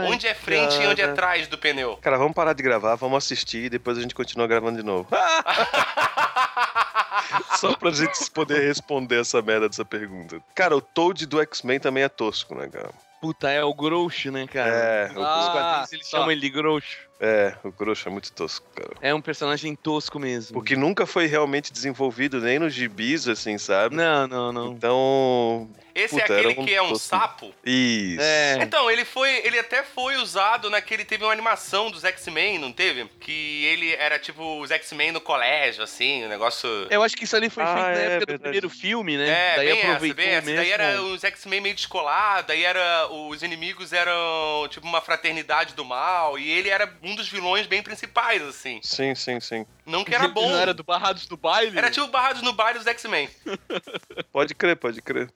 [0.08, 1.16] onde é frente e onde é cara.
[1.16, 1.98] trás do pneu?
[2.02, 5.08] Cara, vamos parar de gravar, vamos assistir e depois a gente continua gravando de novo.
[7.58, 10.42] Só pra gente poder responder essa merda dessa pergunta.
[10.56, 12.90] Cara, o Toad do X-Men também é tosco, né, cara?
[13.22, 14.70] Puta, é o Groucho, né, cara?
[14.72, 16.18] É, o, Ah, Os quadrinhos eles tá.
[16.18, 17.09] chamam ele de Groucho.
[17.20, 18.92] É, o Grosso é muito tosco, cara.
[19.02, 20.54] É um personagem tosco mesmo.
[20.54, 23.96] Porque nunca foi realmente desenvolvido nem nos gibis, assim, sabe?
[23.96, 24.72] Não, não, não.
[24.72, 25.70] Então.
[26.00, 27.54] Esse Puta, é aquele um que é um sapo?
[27.66, 28.22] Isso.
[28.22, 28.58] É.
[28.62, 29.30] Então, ele foi.
[29.46, 31.04] Ele até foi usado naquele.
[31.06, 33.06] Teve uma animação dos X-Men, não teve?
[33.20, 36.68] Que ele era tipo os X-Men no colégio, assim, o negócio.
[36.90, 38.40] Eu acho que isso ali foi Ah, feito na é época do verdade.
[38.42, 39.30] primeiro filme, né?
[39.30, 40.46] É, Daí bem essa, aproveitou bem essa.
[40.46, 40.62] mesmo.
[40.62, 43.08] Daí era os X-Men meio descolado, daí era.
[43.10, 47.82] Os inimigos eram tipo uma fraternidade do mal, e ele era um dos vilões bem
[47.84, 48.80] principais, assim.
[48.84, 49.66] Sim, sim, sim.
[49.86, 50.50] Não que era bom.
[50.50, 51.78] Não era do Barrados do Baile?
[51.78, 53.30] Era tipo Barrados no Baile dos X-Men.
[54.32, 55.30] Pode crer, pode crer.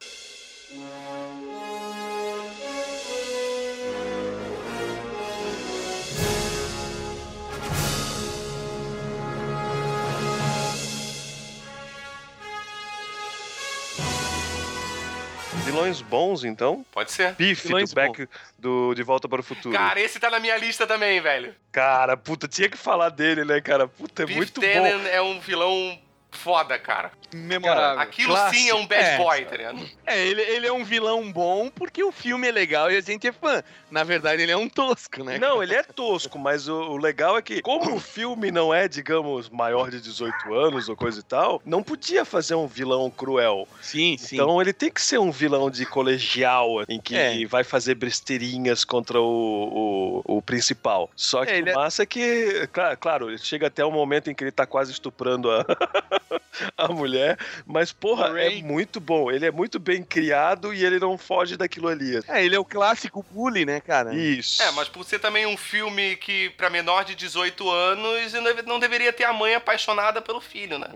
[15.63, 16.86] Vilões bons, então.
[16.91, 17.34] Pode ser.
[17.36, 18.28] Biff do Back
[18.60, 19.73] do De Volta para o Futuro.
[19.73, 21.56] Cara, esse tá na minha lista também, velho.
[21.71, 23.88] Cara, puta, tinha que falar dele, né, cara?
[23.88, 24.67] Puta, é Biff muito bom.
[24.67, 25.97] Tannen é um vilão
[26.36, 27.12] foda, cara.
[27.34, 28.00] Memorável.
[28.00, 28.62] Aquilo clássico.
[28.63, 29.17] sim é um bad É.
[29.17, 29.89] boy, tá ligado?
[30.06, 33.28] É, ele, ele é um vilão bom porque o filme é legal e a gente
[33.28, 33.63] é fã.
[33.89, 35.39] Na verdade, ele é um tosco, né?
[35.39, 38.88] Não, ele é tosco, mas o, o legal é que, como o filme não é,
[38.88, 43.67] digamos, maior de 18 anos ou coisa e tal, não podia fazer um vilão cruel.
[43.82, 44.36] Sim, sim.
[44.36, 47.46] Então ele tem que ser um vilão de colegial, em que É.
[47.48, 51.10] vai fazer besteirinhas contra o, o, o principal.
[51.15, 54.30] Só que É, o é- massa é que, claro, claro, ele chega até o momento
[54.30, 55.65] em que ele tá quase estuprando a,
[56.77, 59.31] a mulher, mas porra, é muito bom.
[59.31, 62.19] Ele é muito bem criado e ele não foge daquilo ali.
[62.27, 64.13] É, ele é o clássico bully, né, cara?
[64.15, 64.62] Isso.
[64.62, 68.62] É, mas por ser também um filme que, pra menor de 18 anos, não deve-
[68.63, 70.88] não deveria ter a mãe apaixonada pelo filho, né?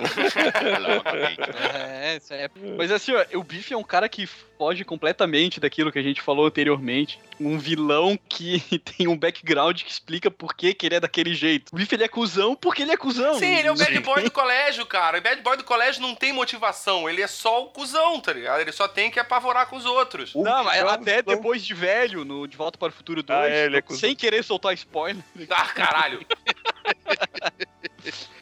[1.73, 2.49] É, isso é.
[2.77, 4.25] Mas assim, ó, o Biff é um cara que
[4.57, 7.19] foge completamente daquilo que a gente falou anteriormente.
[7.39, 8.59] Um vilão que
[8.97, 11.71] tem um background que explica por que, que ele é daquele jeito.
[11.73, 13.35] O Biff ele é cuzão porque ele é cuzão.
[13.35, 15.17] Sim, ele é o bad boy do colégio, cara.
[15.19, 17.09] O bad boy do colégio não tem motivação.
[17.09, 18.59] Ele é só o cuzão, tá ligado?
[18.61, 20.33] Ele só tem que apavorar com os outros.
[20.33, 23.47] O Não, mas até depois de velho, no De Volta para o Futuro 2, Ah,
[23.49, 23.97] é, ele é cuzão.
[23.97, 25.23] é sem querer soltar spoiler.
[25.49, 26.25] Ah, caralho.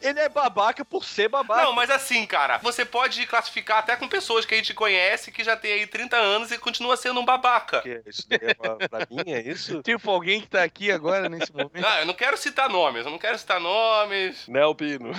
[0.00, 1.62] Ele é babaca por ser babaca.
[1.62, 5.42] Não, mas assim, cara, você pode classificar até com pessoas que a gente conhece que
[5.42, 7.80] já tem aí 30 anos e continua sendo um babaca.
[7.82, 9.82] Que isso daí é pra, pra mim, é isso?
[9.86, 11.84] Tipo, alguém que tá aqui agora nesse momento.
[11.84, 14.46] Ah, eu não quero citar nomes, eu não quero citar nomes.
[14.48, 15.12] Né, Albino?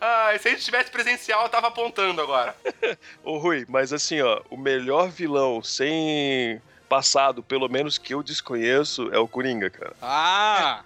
[0.00, 2.54] Ah, se a gente tivesse presencial, eu tava apontando agora.
[3.22, 6.60] Ô Rui, mas assim, ó, o melhor vilão sem
[6.92, 9.94] passado, pelo menos que eu desconheço, é o Coringa, cara.
[10.02, 10.82] Ah!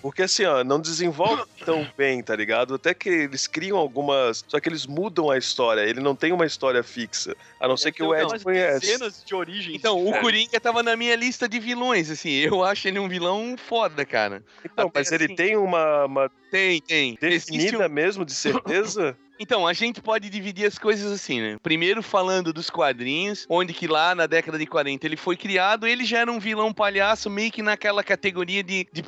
[0.00, 2.74] Porque assim, ó, não desenvolve tão bem, tá ligado?
[2.74, 4.44] Até que eles criam algumas.
[4.46, 5.82] Só que eles mudam a história.
[5.82, 7.36] Ele não tem uma história fixa.
[7.60, 8.86] A não ser que o Ed conhece.
[8.86, 9.74] Cenas de origem.
[9.74, 10.22] Então, o diferentes.
[10.22, 12.30] Coringa tava na minha lista de vilões, assim.
[12.30, 14.42] Eu acho ele um vilão foda, cara.
[14.64, 17.16] Então, Até mas ele assim- tem uma, uma Tem, tem.
[17.20, 19.16] Definida um- mesmo, de certeza?
[19.40, 21.56] Então, a gente pode dividir as coisas assim, né?
[21.60, 26.04] Primeiro falando dos quadrinhos, onde que lá na década de 40 ele foi criado, ele
[26.04, 29.02] já era um vilão palhaço, meio que naquela categoria de, de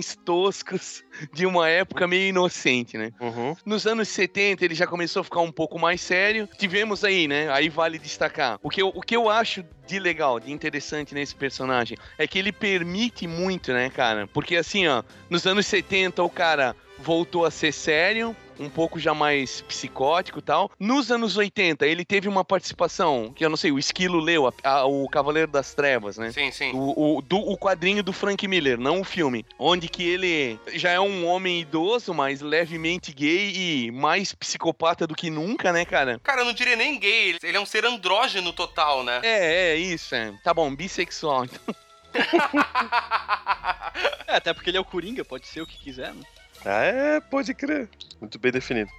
[0.00, 3.12] personagens toscos de uma época meio inocente, né?
[3.20, 3.54] Uhum.
[3.64, 6.48] Nos anos 70 ele já começou a ficar um pouco mais sério.
[6.58, 7.50] Tivemos aí, né?
[7.50, 8.58] Aí vale destacar.
[8.62, 12.38] O que eu, o que eu acho de legal, de interessante nesse personagem é que
[12.38, 14.26] ele permite muito, né, cara?
[14.26, 19.12] Porque assim, ó, nos anos 70 o cara voltou a ser sério, um pouco já
[19.14, 20.70] mais psicótico e tal.
[20.78, 24.52] Nos anos 80 ele teve uma participação, que eu não sei, o Esquilo leu, a-
[24.62, 26.30] a- o Cavaleiro das Trevas, né?
[26.30, 26.70] Sim, sim.
[26.72, 29.44] O, o, do, o quadrinho do Frank Miller, não o filme.
[29.58, 33.52] Onde que ele já é um homem idoso, mas levemente gay
[33.86, 36.20] e mais psicopata do que nunca, né, cara?
[36.22, 39.20] Cara, eu não diria nem gay, ele é um ser andrógeno total, né?
[39.22, 40.32] É, é, isso, é.
[40.44, 41.44] Tá bom, bissexual.
[41.46, 41.74] então.
[44.26, 46.22] É, até porque ele é o Coringa, pode ser o que quiser, né?
[46.64, 47.88] Ah, é, pode crer.
[48.20, 48.90] Muito bem definido.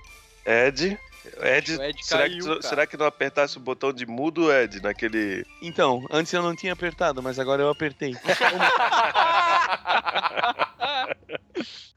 [0.46, 0.98] Ed.
[1.42, 4.52] Ed, O Ed será, caiu, que, tu- será que não apertasse o botão de mudo,
[4.52, 5.46] Ed, naquele.
[5.62, 8.16] Então, antes eu não tinha apertado, mas agora eu apertei.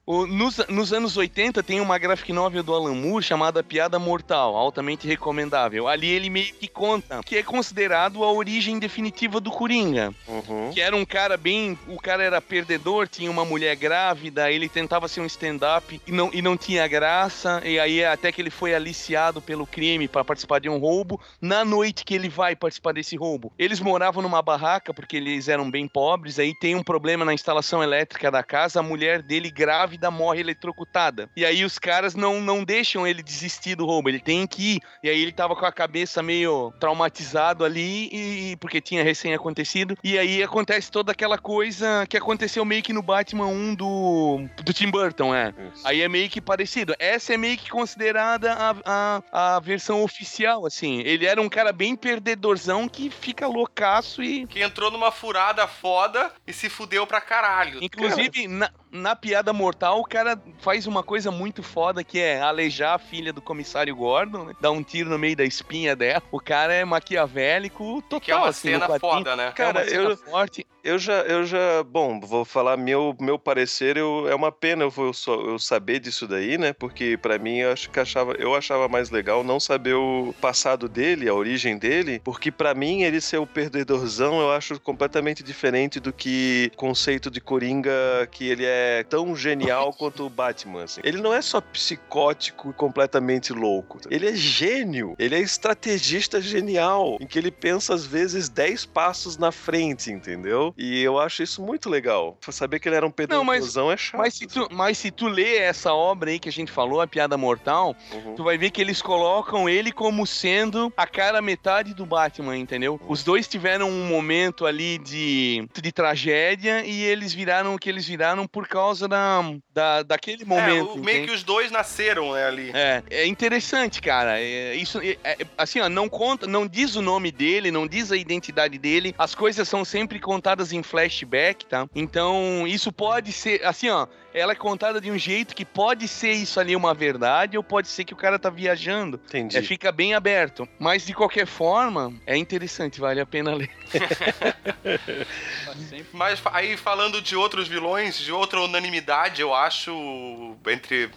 [0.07, 4.55] O- nos, nos anos 80 tem uma graphic novel do Alan Moore chamada Piada Mortal,
[4.55, 5.89] altamente recomendável.
[5.89, 10.13] Ali ele meio que conta que é considerado a origem definitiva do Coringa.
[10.29, 10.71] Uhum.
[10.75, 11.79] Que era um cara bem.
[11.89, 16.29] O cara era perdedor, tinha uma mulher grávida, ele tentava ser um stand-up e não,
[16.35, 17.63] e não tinha graça.
[17.65, 21.21] E aí até que ele foi aliciado pelo crime para participar de um roubo.
[21.41, 25.71] Na noite que ele vai participar desse roubo, eles moravam numa barraca porque eles eram
[25.71, 26.39] bem pobres.
[26.39, 31.29] Aí tem um problema na instalação elétrica da casa, a mulher dele grávida morre eletrocutada.
[31.37, 34.81] E aí os caras não, não deixam ele desistir do roubo, ele tem que ir.
[35.03, 39.97] E aí ele tava com a cabeça meio traumatizado ali, e, porque tinha recém acontecido.
[40.03, 44.73] E aí acontece toda aquela coisa que aconteceu meio que no Batman 1 do, do
[44.73, 45.53] Tim Burton, é.
[45.73, 45.87] Isso.
[45.87, 46.95] Aí é meio que parecido.
[46.99, 51.01] Essa é meio que considerada a, a, a versão oficial, assim.
[51.01, 54.47] Ele era um cara bem perdedorzão que fica loucaço e.
[54.47, 57.79] Que entrou numa furada foda e se fudeu pra caralho.
[57.83, 62.95] Inclusive, na, na piada mortal, o cara faz uma coisa muito foda que é alejar
[62.95, 64.55] a filha do comissário Gordon, né?
[64.61, 66.23] Dar um tiro no meio da espinha dela.
[66.31, 68.21] O cara é maquiavélico total.
[68.21, 69.53] Que é uma assim, cena foda, né?
[69.53, 70.67] Cara, é uma cena eu- forte.
[70.85, 74.93] Eu já, eu já, bom, vou falar meu, meu parecer, eu, é uma pena eu,
[75.27, 76.75] eu saber disso daí, né?
[76.75, 80.87] Porque pra mim eu acho que achava, eu achava mais legal não saber o passado
[80.87, 85.99] dele, a origem dele, porque pra mim ele ser o perdedorzão eu acho completamente diferente
[85.99, 91.01] do que o conceito de Coringa que ele é tão genial quanto o Batman, assim.
[91.03, 94.01] Ele não é só psicótico e completamente louco.
[94.11, 99.39] Ele é gênio, ele é estrategista genial, em que ele pensa às vezes 10 passos
[99.39, 100.74] na frente, entendeu?
[100.77, 102.37] E eu acho isso muito legal.
[102.51, 104.19] Saber que ele era um pedrosão é chato.
[104.21, 107.07] Mas se, tu, mas se tu lê essa obra aí que a gente falou, A
[107.07, 108.35] Piada Mortal, Uhum.
[108.35, 113.01] tu vai ver que eles colocam ele como sendo a cara metade do Batman, entendeu?
[113.09, 118.07] Os dois tiveram um momento ali de, de tragédia e eles viraram o que eles
[118.07, 120.95] viraram por causa da, da, daquele É, momento.
[120.95, 122.71] o- meio que os dois nasceram, né, ali.
[122.75, 124.41] É, é interessante, cara.
[124.41, 128.11] É, isso, é, é, assim, ó, não conta, não diz o nome dele, não diz
[128.13, 129.15] a identidade dele.
[129.19, 131.89] As coisas são sempre contadas em flashback, tá?
[131.95, 136.33] Então, isso pode ser, assim, ó, ela é contada de um jeito que pode ser
[136.33, 139.21] isso ali uma verdade ou pode ser que o cara tá viajando.
[139.27, 139.57] Entendi.
[139.57, 140.69] É, fica bem aberto.
[140.79, 143.71] Mas de qualquer forma, é interessante, vale a pena ler.
[146.13, 151.11] Mas aí falando de outros vilões, de outra unanimidade, eu acho, entre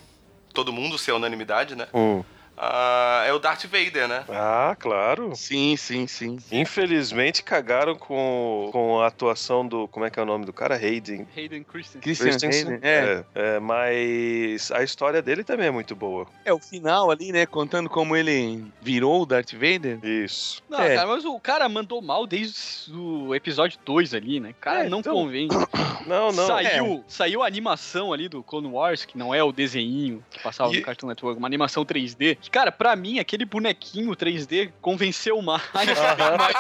[0.54, 1.88] todo mundo ser unanimidade, né?
[1.94, 2.24] Hum.
[2.58, 4.26] Ah, é o Darth Vader, né?
[4.30, 5.36] Ah, claro.
[5.36, 6.38] Sim, sim, sim.
[6.52, 9.88] Infelizmente cagaram com, com a atuação do.
[9.88, 10.76] Como é que é o nome do cara?
[10.76, 11.28] Hayden.
[11.36, 12.02] Hayden Christensen.
[12.02, 12.50] Christensen.
[12.50, 13.24] Hayden, é.
[13.36, 16.26] É, é, mas a história dele também é muito boa.
[16.44, 17.46] É, o final ali, né?
[17.46, 20.00] Contando como ele virou o Darth Vader.
[20.04, 20.62] Isso.
[20.70, 20.96] Não, É.
[20.96, 24.54] cara, mas o cara mandou mal desde o episódio 2 ali, né?
[24.60, 25.48] Cara, É, não então- convém.
[26.08, 26.48] Não, não.
[26.48, 30.72] Saiu, saiu a animação ali do Clone Wars, que não é o desenho que passava
[30.74, 32.38] E- no Cartoon Network, uma animação 3D.
[32.48, 35.62] Que, cara, pra mim, aquele bonequinho 3D convenceu mais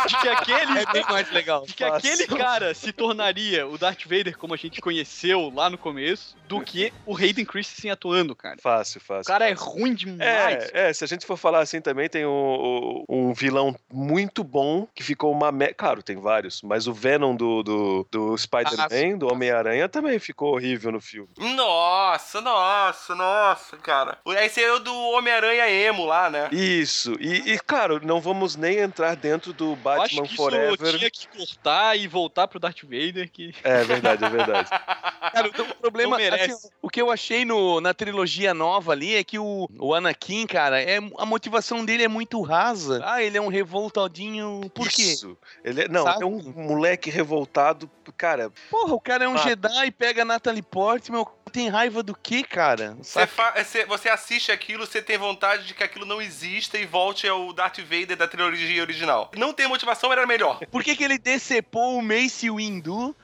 [0.05, 0.79] de que aquele.
[0.79, 1.63] É bem mais legal.
[1.65, 5.77] De que aquele cara se tornaria o Darth Vader como a gente conheceu lá no
[5.77, 8.57] começo, do que o Hayden Christensen atuando, cara.
[8.61, 9.31] Fácil, O fácil.
[9.31, 9.71] cara é fácil.
[9.71, 10.69] ruim demais.
[10.73, 14.87] É, é, se a gente for falar assim também, tem um, um vilão muito bom
[14.93, 15.53] que ficou uma.
[15.53, 15.73] Me...
[15.73, 20.91] Claro, tem vários, mas o Venom do, do, do Spider-Man, do Homem-Aranha, também ficou horrível
[20.91, 21.29] no filme.
[21.37, 24.17] Nossa, nossa, nossa, cara.
[24.43, 26.49] Esse é o do Homem-Aranha emo lá, né?
[26.51, 30.35] Isso, e, e, claro, não vamos nem entrar dentro do Eu acho Batman que isso
[30.35, 30.97] Forever.
[30.97, 33.53] tinha que cortar e voltar pro Darth Vader, que...
[33.63, 34.69] É verdade, é verdade.
[35.33, 39.37] Cara, o problema, assim, o que eu achei no, na trilogia nova ali é que
[39.37, 43.01] o, o Anakin, cara, é, a motivação dele é muito rasa.
[43.03, 44.61] Ah, ele é um revoltadinho.
[44.73, 45.01] Por quê?
[45.01, 45.37] Isso.
[45.63, 46.23] Ele é, não, Sabe?
[46.23, 47.89] é um moleque revoltado.
[48.15, 49.37] Cara, Porra, o cara é um Ah.
[49.37, 52.95] Jedi, pega a Natalie Portman, tem raiva do quê, cara?
[53.01, 57.51] Você, você- assiste aquilo, você tem vontade de que aquilo não exista e volte ao
[57.53, 59.31] Darth Vader da trilogia original.
[59.35, 60.59] Não ter motivação era melhor.
[60.71, 63.15] Por que, que ele decepou o Mace Windu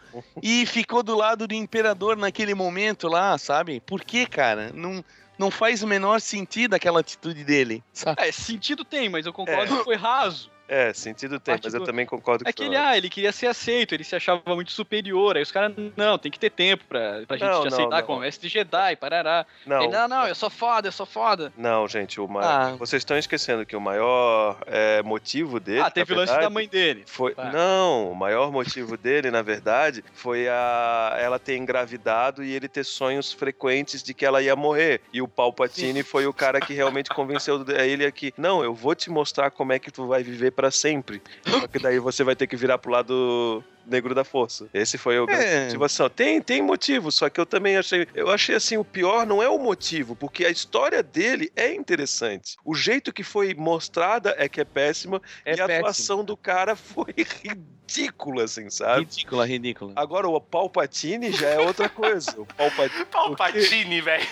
[0.41, 3.79] e ficou do lado do Imperador naquele momento lá, sabe?
[3.79, 4.71] Por que, cara?
[4.73, 5.03] Não,
[5.37, 7.83] não faz o menor sentido aquela atitude dele.
[7.93, 8.21] Sabe?
[8.21, 10.52] É, sentido tem, mas eu concordo que foi raso.
[10.67, 13.31] É, sentido tem, mas eu do- também concordo com É que ele, ah, ele queria
[13.31, 15.35] ser aceito, ele se achava muito superior.
[15.35, 17.99] Aí os caras, não, tem que ter tempo pra, pra gente Não, te não, aceitar
[17.99, 18.07] não.
[18.07, 19.45] como mestre Jedi, parará.
[19.65, 21.51] Não, Ele, não, não, eu sou foda, eu sou foda.
[21.57, 22.41] não, gente, o ma...
[22.43, 22.75] Ah.
[22.75, 25.81] vocês estão esquecendo que o maior é, motivo dele.
[25.81, 27.03] ah, teve o lance da mãe dele.
[27.05, 27.33] Foi...
[27.33, 27.51] Tá.
[27.51, 31.15] Não, o maior motivo dele, na verdade, foi a...
[31.19, 35.01] ela ter engravidado e ele ter sonhos frequentes de que ela ia morrer.
[35.11, 38.33] E o Palpatine foi o cara que realmente convenceu ele aqui.
[38.37, 41.21] Não, eu vou te mostrar como é que tu vai viver pra sempre.
[41.45, 44.69] Só que daí você vai ter que virar pro lado negro da força.
[44.73, 45.63] Esse foi o grande É.
[45.65, 46.09] motivação.
[46.09, 48.07] Tem, tem motivo, só que eu também achei.
[48.15, 52.55] Eu achei assim, o pior não é o motivo, porque a história dele é interessante.
[52.63, 55.79] O jeito que foi mostrada é que é péssima É e a péssimo.
[55.87, 57.13] atuação do cara foi
[57.43, 59.01] ridícula, assim, sabe?
[59.01, 59.91] Ridícula, ridícula.
[59.97, 62.31] Agora, o Palpatine já é outra coisa.
[62.39, 63.05] O Palpatine.
[63.05, 64.23] Palpatine, velho.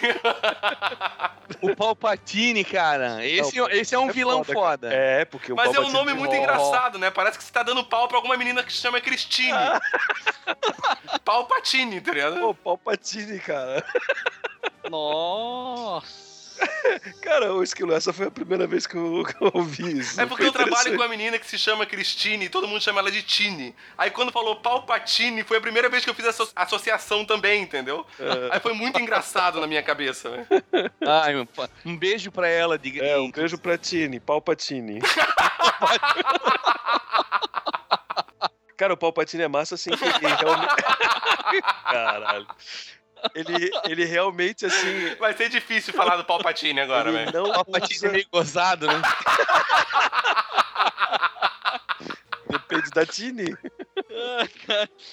[1.61, 4.93] O Palpatine, cara, esse, Não, esse é um é vilão foda, foda.
[4.93, 6.37] É, porque o Mas é um Palpatine nome muito Oh.
[6.43, 7.09] engraçado, né?
[7.11, 9.51] Parece que você tá dando pau pra alguma menina que se chama Christine.
[11.25, 12.39] Palpatine, tá ligado?
[12.39, 13.83] Pô, Palpatine, cara.
[14.89, 16.30] Nossa.
[17.21, 20.19] Cara, o Esquilo, essa foi a primeira vez que eu, que eu ouvi isso.
[20.19, 22.99] É porque eu trabalho com uma menina que se chama Christine e todo mundo chama
[22.99, 23.75] ela de Tine.
[23.97, 28.05] Aí quando falou Palpatine, foi a primeira vez que eu fiz essa associação também, entendeu?
[28.19, 28.55] É.
[28.55, 30.45] Aí foi muito engraçado na minha cabeça, né?
[31.05, 31.47] Ai, um,
[31.85, 33.03] um beijo pra ela, diga.
[33.03, 34.99] É, um beijo pra Tine, Palpatine.
[38.77, 40.75] Cara, o Palpatine é massa assim que realmente.
[41.83, 42.47] Caralho.
[43.35, 45.15] Ele, ele realmente, assim.
[45.19, 47.31] Vai ser difícil falar do Palpatine agora, velho.
[47.31, 48.11] não Palpatine é usa...
[48.11, 49.01] meio gozado, né?
[52.71, 53.57] Depende da Tine.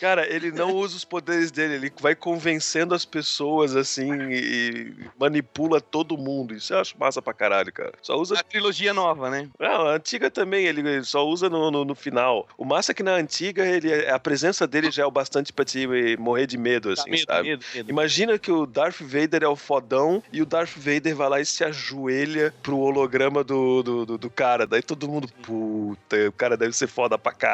[0.01, 5.81] Cara, ele não usa os poderes dele, ele vai convencendo as pessoas assim e manipula
[5.81, 6.55] todo mundo.
[6.55, 7.93] Isso eu acho massa pra caralho, cara.
[8.01, 9.49] Só usa A trilogia nova, né?
[9.59, 12.47] Não, a antiga também, ele só usa no, no, no final.
[12.57, 15.65] O massa é que na antiga, ele, a presença dele já é o bastante pra
[15.65, 15.87] te
[16.19, 17.49] morrer de medo, assim, medo, sabe?
[17.49, 17.91] medo, medo.
[17.91, 21.47] Imagina que o Darth Vader é o fodão e o Darth Vader vai lá e
[21.47, 24.67] se ajoelha pro holograma do, do, do, do cara.
[24.67, 27.48] Daí todo mundo, puta, o cara deve ser foda pra caralho.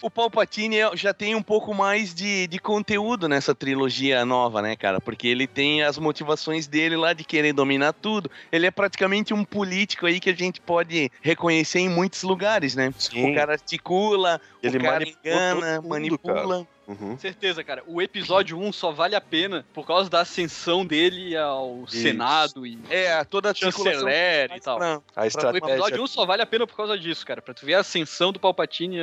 [0.00, 4.76] O Palpatine é- já tem um pouco mais de, de conteúdo nessa trilogia nova, né,
[4.76, 5.00] cara?
[5.00, 8.30] Porque ele tem as motivações dele lá de querer dominar tudo.
[8.50, 12.92] Ele é praticamente um político aí que a gente pode reconhecer em muitos lugares, né?
[12.98, 13.32] Sim.
[13.32, 16.66] O cara articula, Ele o cara manipula engana, mundo, manipula.
[16.88, 17.18] Uhum.
[17.18, 17.82] Certeza, cara.
[17.86, 22.78] O episódio 1 só vale a pena por causa da ascensão dele ao Senado e
[22.88, 24.78] É, toda a chanceler e tal.
[24.78, 25.66] pra- A O estratégia.
[25.68, 27.42] episódio 1 só vale a pena por causa disso, cara.
[27.42, 28.96] Pra tu ver a ascensão do Palpatine,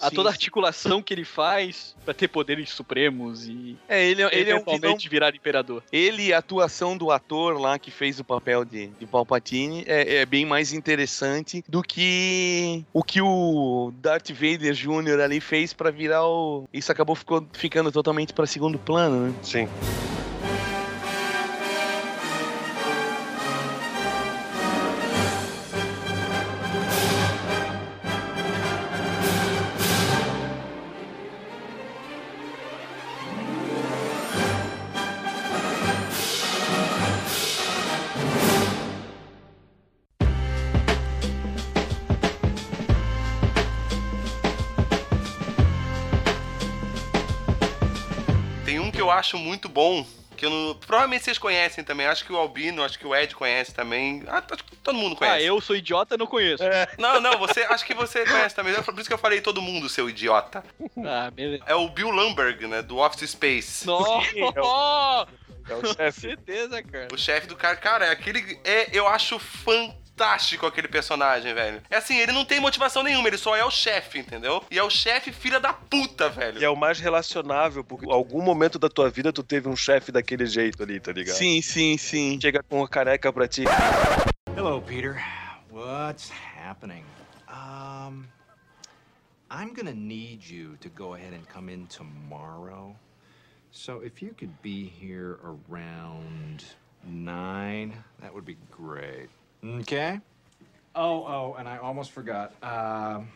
[0.00, 4.22] a, Sim, toda a articulação que ele faz pra ter poderes supremos e É, ele,
[4.22, 5.82] ele é um vilão eventualmente virar imperador.
[5.92, 10.16] Ele e a atuação do ator lá que fez o papel de, de Palpatine é,
[10.16, 15.20] é bem mais interessante do que o que o Darth Vader Jr.
[15.20, 16.68] ali fez pra virar o.
[16.72, 19.34] Isso acabou ficou, ficando totalmente pra segundo plano, né?
[19.42, 19.68] Sim.
[49.60, 50.06] Muito bom,
[50.38, 50.74] que eu não...
[50.74, 52.06] Provavelmente vocês conhecem também.
[52.06, 54.22] Acho que o Albino, acho que o Ed conhece também.
[54.26, 55.36] Ah, acho que todo mundo conhece.
[55.36, 56.64] Ah, eu sou idiota, não conheço.
[56.98, 58.72] Não, não, você, acho que você conhece também.
[58.82, 60.64] Por isso que eu falei todo mundo, seu idiota.
[61.04, 61.62] Ah, beleza.
[61.66, 63.86] É o Bill Lumberg, né, do Office Space.
[63.86, 64.26] Nossa!
[64.38, 66.20] É o Com chefe.
[66.22, 67.08] certeza, cara.
[67.12, 68.58] O chefe do cara, cara, é aquele.
[68.64, 71.82] É, eu acho fantástico aquele personagem, velho.
[71.90, 74.62] É assim, ele não tem motivação nenhuma, ele só é o chefe, entendeu?
[74.70, 76.60] E é o chefe filha da puta, velho.
[76.60, 79.76] E é o mais relacionável, porque em algum momento da tua vida tu teve um
[79.76, 81.36] chefe daquele jeito ali, tá ligado?
[81.36, 82.38] Sim, sim, sim.
[82.40, 83.64] Chega com uma careca pra ti.
[84.56, 85.22] Hello, Peter.
[85.70, 87.04] What's happening?
[87.48, 88.26] Um,
[89.50, 92.94] I'm gonna need you to go ahead and come in tomorrow.
[93.72, 96.64] So if you could be here around
[97.04, 99.28] nine, that would be great.
[99.64, 100.20] Okay?
[100.94, 102.52] Oh, oh, and I almost forgot.
[102.62, 103.28] Um,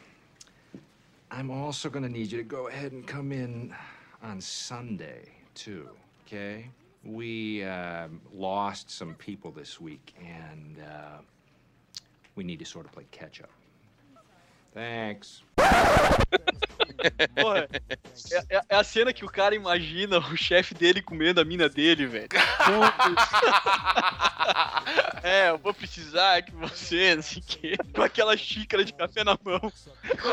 [1.31, 3.75] I'm also gonna need you to go ahead and come in
[4.23, 5.89] on Sunday too.
[6.27, 6.69] Okay?
[7.05, 11.19] We um, lost some people this week, and uh,
[12.35, 13.51] we need to sort of play catch up.
[14.73, 15.43] Thanks.
[17.35, 17.69] Porra,
[18.33, 21.69] é, é- é a cena que o cara imagina o chefe dele comendo a mina
[21.69, 22.29] dele, velho.
[25.23, 29.25] é, eu vou precisar que você, não sei o quê, com aquela xícara de café
[29.25, 29.73] na mão,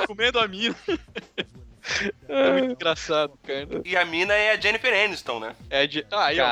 [0.07, 0.75] comendo a mina.
[2.29, 3.67] É muito engraçado, cara.
[3.83, 5.55] E a mina é a Jennifer Aniston, né?
[5.69, 6.05] É de...
[6.11, 6.45] Ah, aí, ó,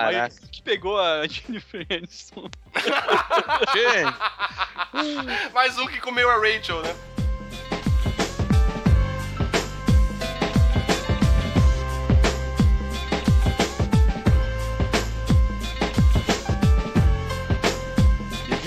[0.52, 2.50] que pegou a Jennifer Aniston.
[5.54, 6.96] Mais um que comeu a Rachel, né?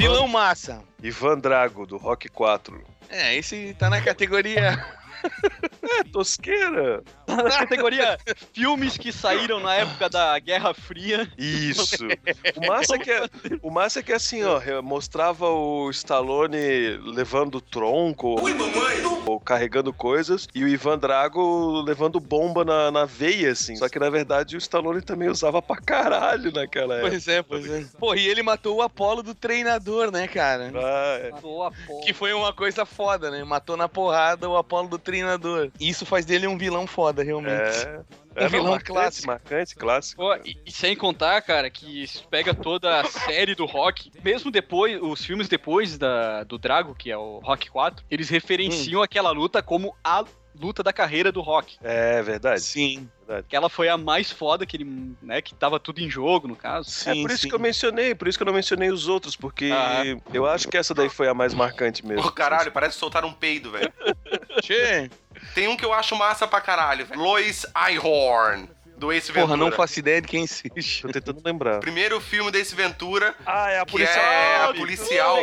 [0.03, 0.83] Vilão massa.
[1.03, 2.83] Ivan Drago, do Rock 4.
[3.09, 4.85] É, esse tá na categoria.
[5.83, 7.03] É, tosqueira.
[7.27, 8.19] Na categoria
[8.53, 11.31] filmes que saíram na época da Guerra Fria.
[11.39, 12.07] Isso.
[12.57, 13.29] O massa é que é,
[13.63, 18.37] o massa é que é assim, ó, mostrava o Stallone levando tronco
[19.27, 23.77] ou carregando coisas e o Ivan Drago levando bomba na, na veia, assim.
[23.77, 27.11] Só que na verdade o Stallone também usava pra caralho naquela época.
[27.11, 27.85] Pois é, pois é.
[27.99, 30.73] Pô, e ele matou o Apolo do treinador, né, cara?
[30.75, 31.31] Ah, é.
[31.41, 32.05] Boa, porra.
[32.05, 33.43] Que foi uma coisa foda, né?
[33.45, 35.12] Matou na porrada o Apolo do treinador.
[35.81, 37.53] Isso faz dele um vilão foda, realmente.
[37.55, 38.45] É.
[38.45, 39.27] Um vilão marcante, clássico.
[39.27, 40.23] marcante, clássico.
[40.23, 44.51] Pô, e, e sem contar, cara, que isso pega toda a série do Rock, mesmo
[44.51, 49.31] depois, os filmes depois da, do Drago, que é o Rock 4, eles referenciam aquela
[49.31, 50.25] luta como a
[50.59, 51.77] luta da carreira do Rock.
[51.83, 52.61] É verdade.
[52.61, 53.09] Sim,
[53.49, 56.55] Que ela foi a mais foda, que ele, né, que tava tudo em jogo, no
[56.57, 56.89] caso.
[57.09, 57.23] É sim.
[57.23, 57.49] por isso sim.
[57.49, 60.03] que eu mencionei, por isso que eu não mencionei os outros, porque Ah.
[60.33, 62.27] eu acho que essa daí foi a mais marcante mesmo.
[62.27, 63.93] Ô, caralho, parece soltar um peido, velho.
[65.55, 67.21] Tem um que eu acho massa pra caralho, velho.
[67.21, 68.69] Lois Einhorn,
[69.03, 69.47] do Ace Ventura.
[69.47, 71.03] porra, não faço ideia de quem assiste.
[71.03, 71.81] Tô tentando lembrar.
[71.81, 75.37] Primeiro filme do Ace Ventura, Ah, é a que é a policial,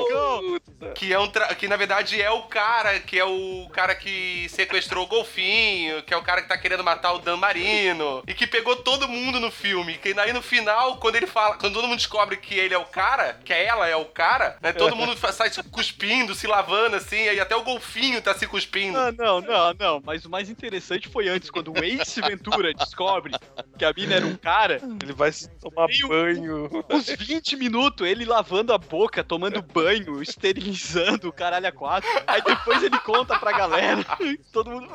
[0.95, 4.47] que é um tra- que na verdade é o cara, que é o cara que
[4.49, 8.34] sequestrou o golfinho, que é o cara que tá querendo matar o Dan Marino, e
[8.34, 11.88] que pegou todo mundo no filme, que aí no final, quando ele fala, quando todo
[11.88, 15.18] mundo descobre que ele é o cara, que ela é o cara, né, todo mundo
[15.34, 18.97] sai se cuspindo, se lavando assim, e até o golfinho tá se cuspindo.
[18.97, 20.01] Ah, não, não, não.
[20.05, 23.34] Mas o mais interessante foi antes, quando o Ace Ventura descobre
[23.77, 25.31] que a mina era um cara, Ele vai
[25.61, 26.69] tomar banho.
[26.89, 32.09] uns 20 minutos ele lavando a boca, tomando banho, esterilizando o caralho a quatro.
[32.27, 34.05] Aí depois ele conta pra galera.
[34.51, 34.89] Todo mundo.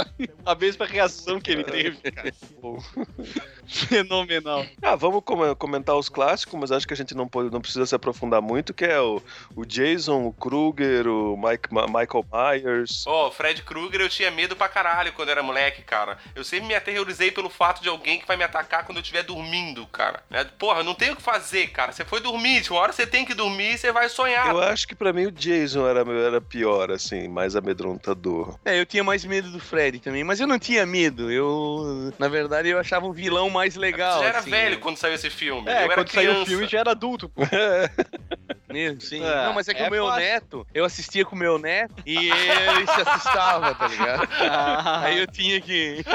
[0.00, 0.06] "Ah!"
[0.46, 2.32] A mesma reação que ele teve, cara.
[3.66, 4.64] Fenomenal.
[4.82, 7.86] Ah, vamos come- comentar os clássicos, mas acho que a gente não, pode, não precisa
[7.86, 9.22] se aprofundar muito, que é o,
[9.56, 13.04] o Jason, o Kruger, o Mike, Ma- Michael Myers.
[13.06, 16.18] Ó, Fred Krueger eu tinha medo pra caralho quando era moleque, cara.
[16.34, 19.22] Eu sempre me aterrorizei pelo fato de alguém que vai me atacar quando eu estiver
[19.22, 20.22] dormindo, cara.
[20.28, 20.44] Né?
[20.58, 21.92] Porra, não tem o que fazer, cara.
[21.92, 24.50] Você foi dormir, tipo, uma hora você tem que dormir e você vai sonhar.
[24.50, 28.58] Eu acho que pra mim o Jason era, era pior, assim, mais amedrontador.
[28.64, 31.30] É, eu tinha mais medo do Fred também, mas eu não tinha medo.
[31.30, 34.18] Eu, na verdade, eu achava o vilão mais legal.
[34.18, 34.80] Você já era assim, velho né?
[34.80, 35.68] quando saiu esse filme.
[35.68, 37.28] É, eu era quando saiu o filme já era adulto.
[37.28, 37.42] pô.
[38.74, 39.22] Mesmo, sim.
[39.24, 40.20] É, não, mas é que é o meu fácil.
[40.22, 44.28] neto, eu assistia com o meu neto e ele se assustava, tá ligado?
[44.40, 46.04] Ah, Aí eu tinha que.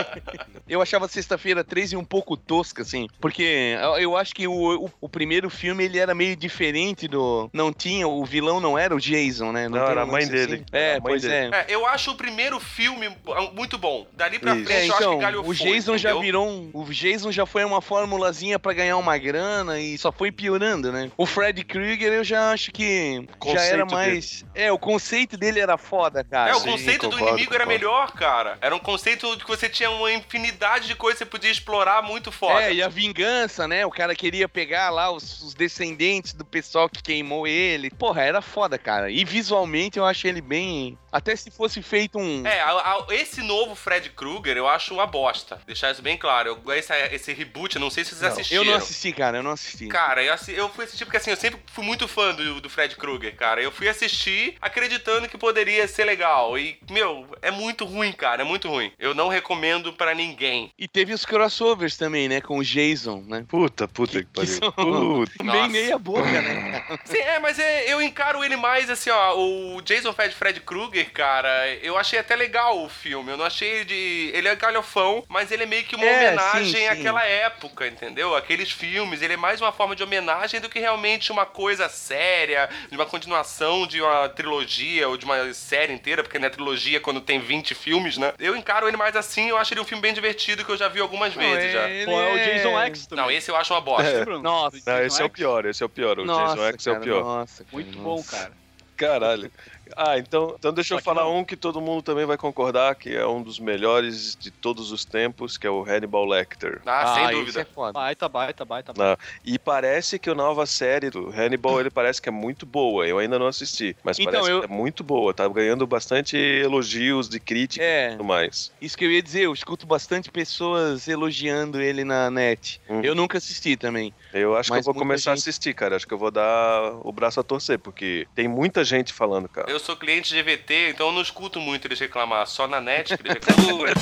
[0.70, 3.08] Eu achava Sexta-feira 13 um pouco tosca, assim.
[3.20, 7.50] Porque eu- acho que o, o, o primeiro filme ele era meio diferente do.
[7.52, 9.68] Não tinha, o vilão não era o Jason, né?
[9.68, 10.54] Não, tem era a mãe dele.
[10.58, 10.66] assim.
[10.72, 11.56] É, mãe pois dele.
[11.56, 11.60] é.
[11.62, 13.10] É, eu acho o primeiro filme
[13.56, 14.06] muito bom.
[14.14, 14.66] Dali pra Isso.
[14.66, 16.70] frente É, eu acho então, que galhou o Jason já virou um.
[16.72, 21.10] O Jason já foi uma formulazinha pra ganhar uma grana e só foi piorando, né?
[21.18, 24.46] O Fred Krueger eu já acho que já era mais.
[24.54, 26.52] É, o conceito dele era foda, cara.
[26.52, 27.86] É, o sim, conceito do concordo, inimigo era concordo.
[27.86, 28.58] melhor, cara.
[28.62, 31.52] Era um conceito de que você tinha uma infinidade infinidade de coisas que você podia
[31.52, 32.64] explorar muito foda.
[32.64, 33.86] É, e a vingança, né?
[33.86, 37.90] O cara queria pegar lá os, os descendentes do pessoal que queimou ele.
[37.92, 39.10] Porra, era foda, cara.
[39.10, 40.98] E visualmente eu achei ele bem.
[41.12, 42.46] Até se fosse feito um.
[42.46, 45.60] É, a- a- esse novo Fred Krueger eu acho uma bosta.
[45.66, 46.60] Deixar isso bem claro.
[46.66, 48.64] Eu, esse, esse reboot, eu não sei se vocês assistiram.
[48.64, 49.88] eu não assisti, cara, eu não assisti.
[49.88, 52.70] Cara, eu, assi- eu fui assistir porque assim, eu sempre fui muito fã do, do
[52.70, 53.62] Fred Krueger, cara.
[53.62, 56.58] Eu fui assistir acreditando que poderia ser legal.
[56.58, 58.42] E, meu, é muito ruim, cara.
[58.42, 58.92] É muito ruim.
[59.00, 60.72] Eu não recomendo pra ninguém.
[60.78, 62.42] E teve os crossovers também, né?
[62.42, 63.46] Com o Jason, né?
[63.48, 64.54] Puta, puta que, Que pariu.
[64.56, 65.44] são- Puta.
[65.44, 66.86] Bem meia boca, né?
[67.06, 69.36] Sim, é, mas é, eu encaro ele mais assim, ó.
[69.38, 73.32] O Jason Fred Fred Krueger, cara, eu achei até legal o filme.
[73.32, 74.32] Eu não achei de.
[74.34, 76.88] Ele é galhofão, mas ele é meio que uma É, homenagem sim, sim.
[76.88, 78.36] àquela época, entendeu?
[78.36, 79.22] Aqueles filmes.
[79.22, 83.06] Ele é mais uma forma de homenagem do que realmente uma coisa séria, de uma
[83.06, 87.40] continuação de uma trilogia ou de uma série inteira, porque não é trilogia quando tem
[87.40, 88.34] 20 filmes, né?
[88.40, 90.88] Eu encaro ele mais assim, eu acho ele um filme bem divertido que eu já
[90.88, 91.90] vi algumas vezes já.
[91.90, 93.26] ele Pô, é o Jason X também.
[93.26, 94.26] Não, esse eu acho uma bosta.
[94.26, 94.42] Bruno?
[94.42, 94.78] Nossa.
[94.86, 95.34] Não, esse é o X?
[95.34, 96.20] pior, esse é o pior.
[96.20, 97.24] O Nossa, Jason X é o cara, pior.
[97.24, 98.38] Nossa, cara, Muito bom, nossa.
[98.38, 98.52] cara.
[98.98, 99.52] Caralho.
[99.96, 103.26] Ah, então, então deixa eu falar um que todo mundo também vai concordar que é
[103.26, 106.82] um dos melhores de todos os tempos, que é o Hannibal Lecter.
[106.86, 107.62] Ah, sem esse dúvida.
[107.62, 107.94] é foda.
[107.94, 108.94] Baita, baita, baita.
[108.98, 113.08] Não, E parece que a nova série do Hannibal, ele parece que é muito boa.
[113.08, 115.34] Eu ainda não assisti, mas Então, parece eu- que é muito boa.
[115.34, 118.72] Tá ganhando bastante elogios de crítica e É, tudo mais.
[118.82, 122.80] isso que eu ia dizer, eu escuto bastante pessoas elogiando ele na net.
[122.90, 123.02] Uhum.
[123.02, 124.14] Eu nunca assisti também.
[124.34, 125.96] Eu acho que eu vou começar a gente- assistir, cara.
[125.96, 129.70] Acho que eu vou dar o braço a torcer, porque tem muita gente falando, cara.
[129.72, 132.46] Eu sou cliente de EVT, então eu não escuto muito eles reclamar.
[132.48, 133.94] Só na net que eles reclamam.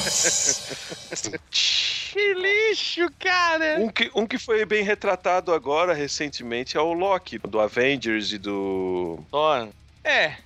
[1.51, 3.78] Que lixo, cara!
[3.80, 8.38] Um que, um que foi bem retratado agora, recentemente, é o Loki, do Avengers e
[8.38, 9.19] do.
[9.30, 9.67] Só.
[10.03, 10.38] É.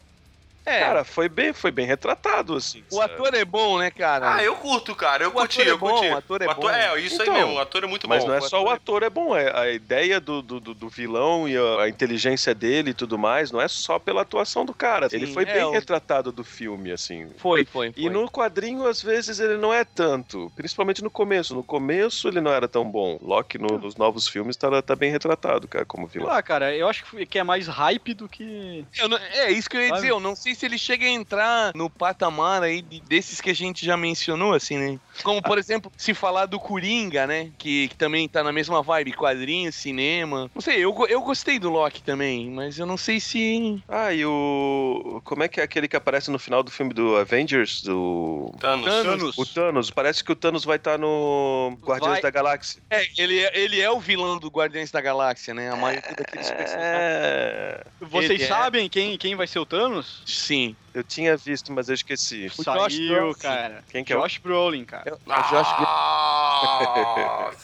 [0.65, 0.79] É.
[0.79, 2.83] Cara, foi bem, foi bem retratado, assim.
[2.91, 3.13] o sabe?
[3.13, 4.35] ator é bom, né, cara?
[4.35, 5.23] ah, eu curto, cara.
[5.23, 6.07] Eu O curti, ator é eu curti.
[6.07, 6.69] bom, o ator é bom.
[6.69, 7.55] é, isso Então, aí mesmo.
[7.55, 8.29] O ator é muito Mas bom.
[8.29, 10.59] não é o só o ator é- ator é bom, é a ideia do, do,
[10.59, 14.21] do- do vilão e a, a inteligência dele e tudo mais, não é só pela
[14.21, 15.09] atuação do cara.
[15.09, 17.29] Sim, ele foi é, bem o- retratado do filme, assim.
[17.37, 17.93] Foi, foi, foi.
[18.03, 20.51] E no quadrinho, às vezes, ele não é tanto.
[20.55, 21.55] Principalmente no começo.
[21.55, 23.17] No começo, ele não era tão bom.
[23.21, 26.27] Loki, no- nos novos filmes, tá, tá bem retratado, cara, como vilão.
[26.29, 28.85] lá, cara, eu acho que é mais hype do que.
[28.99, 31.09] Eu não- é isso que eu ia dizer, eu não sei se ele chega a
[31.09, 34.99] entrar no patamar aí de- desses que a gente já mencionou, assim, né?
[35.23, 37.51] Como, por exemplo, se falar do Coringa, né?
[37.57, 40.49] Que, que também tá na mesma vibe, quadrinhos, cinema.
[40.53, 43.81] Não sei, eu, eu gostei do Loki também, mas eu não sei se.
[43.87, 45.21] Ah, e o.
[45.23, 47.81] Como é que é aquele que aparece no final do filme do Avengers?
[47.83, 48.53] Do.
[48.59, 48.85] Thanos.
[48.85, 49.37] Thanos.
[49.37, 49.89] O Thanos.
[49.91, 52.21] Parece que o Thanos vai estar no Guardiões Vai.
[52.21, 52.81] da Galáxia.
[52.89, 55.69] É, ele, é- ele é o vilão do Guardiões da Galáxia, né?
[55.71, 56.75] A maioria daqueles personagens.
[56.81, 57.83] É.
[58.01, 60.21] Vocês Ele é- sabem quem, quem vai ser o Thanos?
[60.45, 60.77] Sim.
[60.93, 62.47] Eu tinha visto, mas eu esqueci.
[62.57, 63.33] O Josh Saiu, Brolin.
[63.35, 63.83] cara.
[63.89, 65.03] Quem que é o- Josh Brolin, cara.
[65.03, 65.51] Que Nossa,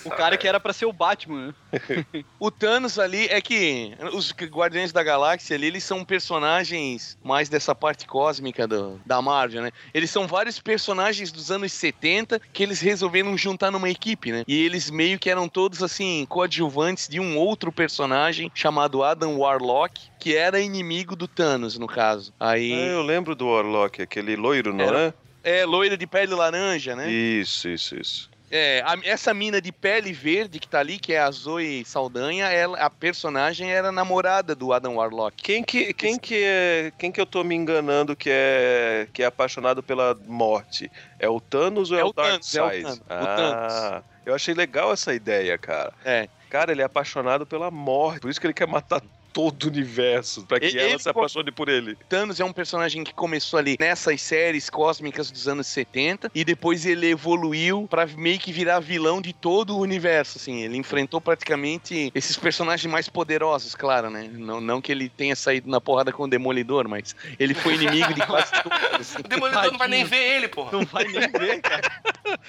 [0.05, 1.53] O cara que era pra ser o Batman, né?
[2.39, 7.75] o Thanos ali é que os Guardiões da Galáxia ali, eles são personagens mais dessa
[7.75, 9.71] parte cósmica do, da Marvel, né?
[9.93, 14.43] Eles são vários personagens dos anos 70 que eles resolveram juntar numa equipe, né?
[14.47, 19.99] E eles meio que eram todos assim coadjuvantes de um outro personagem chamado Adam Warlock,
[20.19, 22.33] que era inimigo do Thanos no caso.
[22.39, 25.13] Aí Ah, eu lembro do Warlock, aquele loiro, não Era-
[25.43, 25.59] é?
[25.61, 27.09] é loira de pele laranja, né?
[27.11, 28.29] Isso, isso, isso.
[28.49, 32.45] É, a- essa mina de pele verde que tá ali, que é a Zoe Saldanha,
[32.45, 35.35] ela, a personagem era namorada do Adam Warlock.
[35.43, 39.25] Quem que, quem que é, quem que eu tô me enganando que é que é
[39.25, 40.89] apaixonado pela morte?
[41.19, 42.83] É o Thanos ou é, É o o Thanos, é o Darkseid?
[42.83, 45.91] Thanos, o ah, eu achei legal essa ideia, cara.
[46.05, 46.29] É.
[46.49, 49.01] Cara, ele é apaixonado pela morte, por isso que ele quer matar
[49.37, 51.95] todo o universo, pra que Ele- ela ele se apaixone por ele.
[52.09, 56.87] Thanos é um personagem que começou ali nessas séries cósmicas dos anos 70 e depois
[56.87, 60.63] ele evoluiu pra meio que virar vilão de todo o universo, assim.
[60.63, 64.27] Ele enfrentou praticamente esses personagens mais poderosos, claro, né?
[64.33, 68.15] Não, não que ele tenha saído na porrada com o Demolidor, mas ele foi inimigo
[68.15, 68.99] de quase todos.
[68.99, 69.19] assim.
[69.19, 70.71] O Demolidor não vai nem ver ele, porra.
[70.71, 71.91] Não vai nem ver, cara.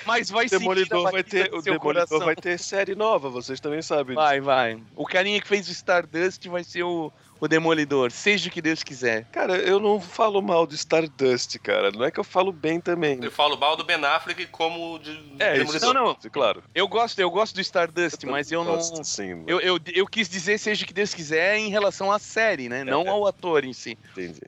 [0.07, 2.19] Mas vai O Demolidor vai ter, o seu Demolidor coração.
[2.21, 4.17] vai ter série nova, vocês também sabem.
[4.17, 4.27] disso.
[4.27, 4.79] Vai, vai.
[4.97, 8.83] O carinha que fez o Stardust vai ser o, o Demolidor, seja o que Deus
[8.83, 9.25] quiser.
[9.33, 11.91] Cara, eu não falo mal do Stardust, cara.
[11.91, 13.19] Não é que eu falo bem também.
[13.23, 15.95] Eu falo mal do Ben Affleck como de É, isso, Demolidor.
[15.95, 16.17] Não, não.
[16.31, 16.63] claro.
[16.75, 18.77] Eu gosto, eu gosto do Stardust, mas eu não.
[18.77, 22.19] Gosto, sim, Eu, eu, eu quis dizer seja o que Deus quiser em relação à
[22.19, 22.85] série, né?
[22.85, 23.99] Não ao ator em si.
[24.13, 24.41] entendi.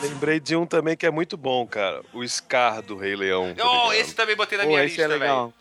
[0.00, 2.02] Lembrei de um também que é muito bom, cara.
[2.12, 3.54] O Scar do Rei Leão.
[3.62, 5.46] Oh, esse também botei na minha esse lista, é legal.
[5.46, 5.54] velho.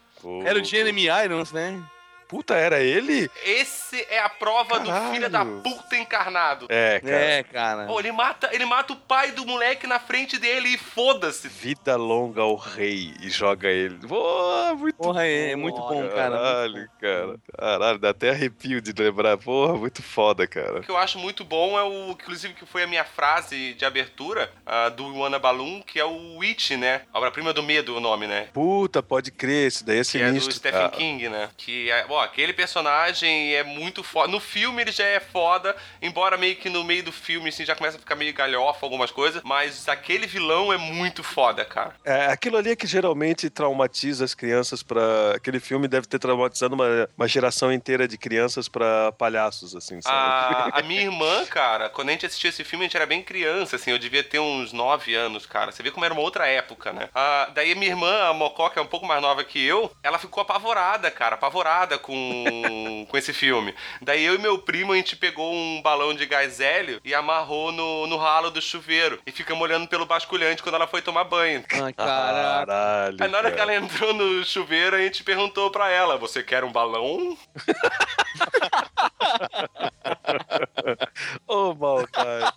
[0.46, 1.82] Era o Jeremy Irons, né?
[2.28, 3.30] Puta, era ele?
[3.46, 5.14] Esse é a prova do Caralho.
[5.14, 6.68] filho da puta encarnado.
[6.70, 7.16] É, cara.
[7.16, 7.86] É, cara.
[7.86, 11.48] Pô, ele mata, ele mata o pai do moleque na frente dele e foda-se.
[11.48, 13.98] Vida longa ao rei e joga ele.
[14.08, 16.38] Pô, muito Porra, é, é muito bom, cara.
[16.38, 17.36] Caralho, cara.
[17.58, 19.38] Caralho, dá até arrepio de lembrar.
[19.38, 20.80] Porra, muito foda, cara.
[20.80, 23.86] O que eu acho muito bom é o, inclusive, que foi a minha frase de
[23.86, 27.02] abertura ah, do Iwana Balloon, que é o Witch, né?
[27.14, 28.50] Obra-prima do medo, o nome, né?
[28.54, 30.54] Puta, pode crer, esse daí é Que é do sinistro.
[30.54, 30.90] Stephen cara.
[30.90, 31.50] King, né?
[31.56, 34.28] Que, é, aquele personagem é muito foda.
[34.28, 37.76] No filme ele já é foda, embora meio que no meio do filme, assim, já
[37.76, 41.96] começa a ficar meio galhofa algumas coisas, mas aquele vilão é muito foda, cara.
[42.04, 45.36] É, aquilo ali é que geralmente traumatiza as crianças pra.
[45.36, 50.74] Aquele filme deve ter traumatizado uma, uma geração inteira de crianças pra palhaços, assim, sabe?
[50.74, 53.24] A, a minha irmã, cara, quando a gente assistiu esse filme, a gente era bem
[53.24, 55.72] criança, assim, eu devia ter uns 9 anos, cara.
[55.72, 57.10] Você vê como era uma outra época, né?
[57.14, 59.92] Ah, daí a minha irmã, a Mocó, que é um pouco mais nova que eu,
[60.04, 63.76] ela ficou apavorada, cara, apavorada com, com esse filme.
[64.02, 67.74] Daí eu e meu primo, a gente pegou um balão de gás hélio e amarrou
[67.74, 69.20] no, no ralo do chuveiro.
[69.28, 71.66] E ficamos olhando pelo basculhante quando ela foi tomar banho.
[71.74, 71.94] Ah, caraca.
[71.96, 73.18] Caralho.
[73.20, 76.64] Aí na hora que ela entrou no chuveiro, a gente perguntou pra ela: Você quer
[76.64, 77.38] um balão?
[81.46, 82.56] Ô, maldade.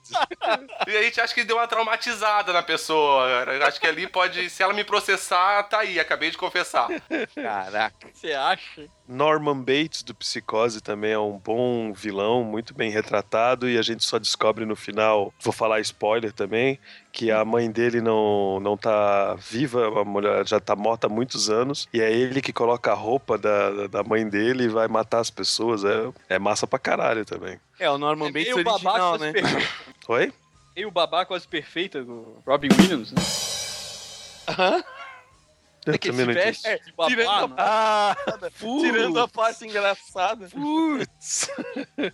[0.86, 3.44] E a gente acha que deu uma traumatizada na pessoa.
[3.66, 4.48] Acho que ali pode.
[4.48, 6.88] Se ela me processar, tá aí, acabei de confessar.
[7.34, 8.08] Caraca.
[8.12, 8.88] Você acha?
[9.10, 14.04] Norman Bates, do Psicose, também é um bom vilão, muito bem retratado, e a gente
[14.04, 16.78] só descobre no final, vou falar spoiler também,
[17.12, 21.50] que a mãe dele não, não tá viva, a mulher já tá morta há muitos
[21.50, 25.18] anos, e é ele que coloca a roupa da, da mãe dele e vai matar
[25.18, 25.84] as pessoas.
[25.84, 27.58] É, é massa pra caralho também.
[27.80, 29.68] É, o Norman É Bates meio babaca original, quase né?
[30.08, 30.32] Oi?
[30.76, 33.22] Meio o babá quase perfeita do Robin Williams, né?
[34.48, 34.84] Aham.
[35.86, 36.84] Eu É que se veste entendi.
[36.84, 37.54] de babá, tirando né?
[37.58, 38.16] Ah,
[38.80, 40.48] Tirando a parte engraçada.
[40.48, 41.50] Putz.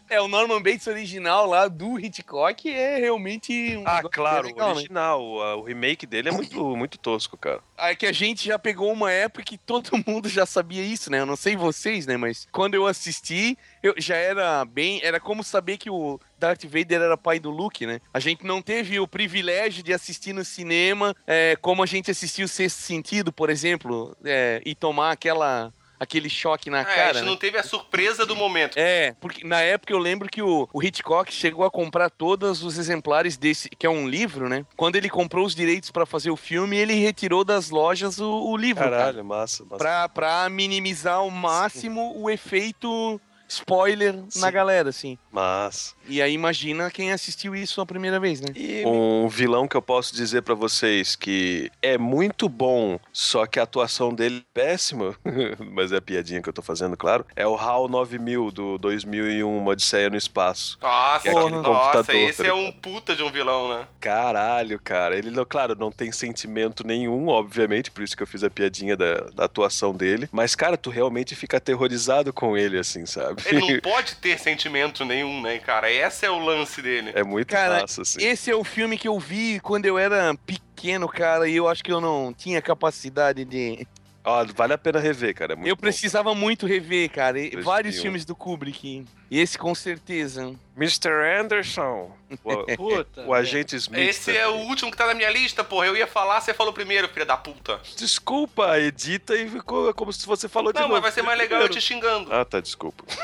[0.09, 4.55] É, o Norman Bates original lá do Hitchcock é realmente um Ah, claro, bem o
[4.57, 4.75] legal, né?
[4.77, 7.61] original, o, o remake dele é muito, muito tosco, cara.
[7.77, 11.21] É que a gente já pegou uma época que todo mundo já sabia isso, né?
[11.21, 12.17] Eu não sei vocês, né?
[12.17, 13.57] Mas quando eu assisti,
[13.87, 15.01] eu já era bem.
[15.03, 18.01] Era como saber que o Darth Vader era pai do Luke, né?
[18.13, 22.47] A gente não teve o privilégio de assistir no cinema é, como a gente assistiu
[22.47, 25.73] o Sexto Sentido, por exemplo, é, e tomar aquela.
[25.99, 27.07] Aquele choque na É, a cara.
[27.15, 27.31] gente né?
[27.31, 28.77] não teve a surpresa do momento.
[28.77, 32.77] É, porque na época eu lembro que o, o Hitchcock chegou a comprar todos os
[32.77, 34.67] exemplares desse, que é um livro, né?
[34.77, 38.55] Quando ele comprou os direitos pra fazer o filme, ele retirou das lojas o, o
[38.59, 38.95] livro, cara.
[38.99, 39.79] Caralho, massa, massa.
[39.79, 43.19] Pra, pra minimizar ao máximo o efeito
[43.49, 44.51] spoiler na Sim.
[44.53, 45.19] galera, assim.
[45.31, 45.95] Massa.
[46.09, 48.49] E aí imagina quem assistiu isso a primeira vez, né?
[48.87, 53.63] Um vilão que eu posso dizer pra vocês que é muito bom, só que a
[53.65, 55.15] atuação dele é péssima,
[55.73, 59.59] mas é a piadinha que eu tô fazendo, claro, é o HAL 9000 do 2001,
[59.59, 60.79] Uma Odisseia no Espaço.
[60.81, 63.87] Nossa, Que é aquele nossa, esse tá é um puta de um vilão, né?
[64.01, 65.17] Caralho, cara.
[65.17, 68.97] Ele, não- claro, não tem sentimento nenhum, obviamente, por isso que eu fiz a piadinha
[68.97, 70.29] da, da atuação dele.
[70.33, 73.36] Mas, cara, tu realmente fica aterrorizado com ele, assim, sabe?
[73.47, 75.91] Ele não pode ter sentimento nenhum, né, cara?
[75.91, 77.13] Esse é o lance dele.
[77.15, 78.23] É muito Cara, massa, assim.
[78.23, 81.83] Esse é o filme que eu vi quando eu era pequeno, cara, e eu acho
[81.85, 83.87] que eu não tinha capacidade de.
[84.25, 85.53] Ó, vale a pena rever, cara.
[85.53, 85.81] É muito eu bom.
[85.81, 87.35] precisava muito rever, cara.
[87.35, 87.63] 2001.
[87.63, 89.05] Vários filmes do Kubrick.
[89.31, 90.55] E esse com certeza.
[90.77, 91.41] Mr.
[91.41, 92.11] Anderson.
[92.45, 93.23] O, Puta.
[93.27, 94.09] o agente Smith.
[94.09, 95.87] Esse é o último que tá na minha lista, porra.
[95.87, 97.81] Eu ia falar, você falou primeiro, filha da puta.
[97.97, 100.95] Desculpa, edita e ficou como se você falou de Não, novo.
[101.01, 102.33] mas vai ser mais legal eu te xingando.
[102.33, 103.05] Ah, tá, desculpa.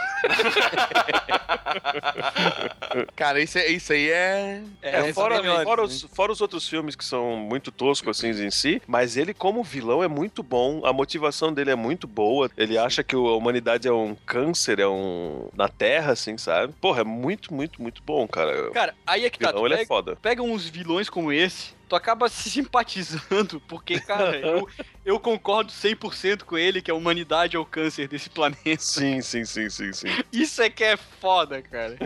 [3.16, 4.62] Cara, isso, é, isso aí é.
[4.80, 5.88] É, é fora, melhores, fora né?
[5.88, 9.62] os, fora os outros filmes que são muito toscos assim em si, mas ele como
[9.62, 12.50] vilão é muito bom, a motivação dele é muito boa.
[12.56, 16.72] Ele acha que a humanidade é um câncer, é um na Terra, assim, sabe?
[16.80, 18.70] Porra, é muito, muito, muito bom, cara.
[18.70, 19.50] Cara, aí é que tá.
[19.50, 20.16] vilão é pega, foda.
[20.16, 24.66] pega uns vilões como esse, tu acaba se simpatizando, porque, cara, eu,
[25.04, 28.78] eu concordo 100% com ele que a humanidade é o câncer desse planeta.
[28.78, 30.08] Sim, sim, sim, sim, sim.
[30.32, 31.98] Isso é que é foda, cara.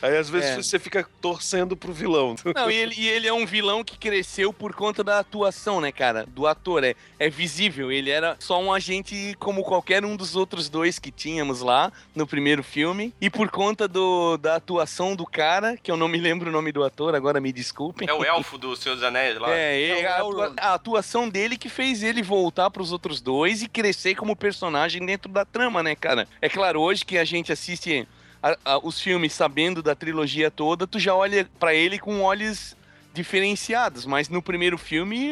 [0.00, 0.56] Aí às vezes É.
[0.62, 2.36] você fica torcendo pro vilão.
[2.54, 5.90] Não, e ele, e ele é um vilão que cresceu por conta da atuação, né,
[5.90, 6.24] cara?
[6.28, 6.84] Do ator.
[6.84, 7.90] É, é visível.
[7.90, 12.28] Ele era só um agente como qualquer um dos outros dois que tínhamos lá no
[12.28, 13.12] primeiro filme.
[13.20, 16.70] E por conta do, da atuação do cara, que eu não me lembro o nome
[16.70, 18.08] do ator, agora me desculpem.
[18.08, 19.54] É o elfo do Senhor dos Anéis lá.
[19.54, 20.22] É, ele- É a,
[20.70, 25.30] a atuação dele que fez ele voltar pros outros dois e crescer como personagem dentro
[25.30, 26.26] da trama, né, cara?
[26.40, 28.06] É claro, hoje que a gente assiste
[28.42, 32.76] a- a- os filmes sabendo da trilogia toda, tu já olha pra ele com olhos
[33.14, 35.30] diferenciados, mas no primeiro filme,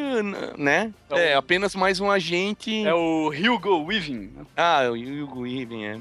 [0.57, 2.84] né, É o- é apenas mais um agente...
[2.86, 4.30] É o Hugo Weaving.
[4.57, 5.98] Ah, o Hugo Weaving, é.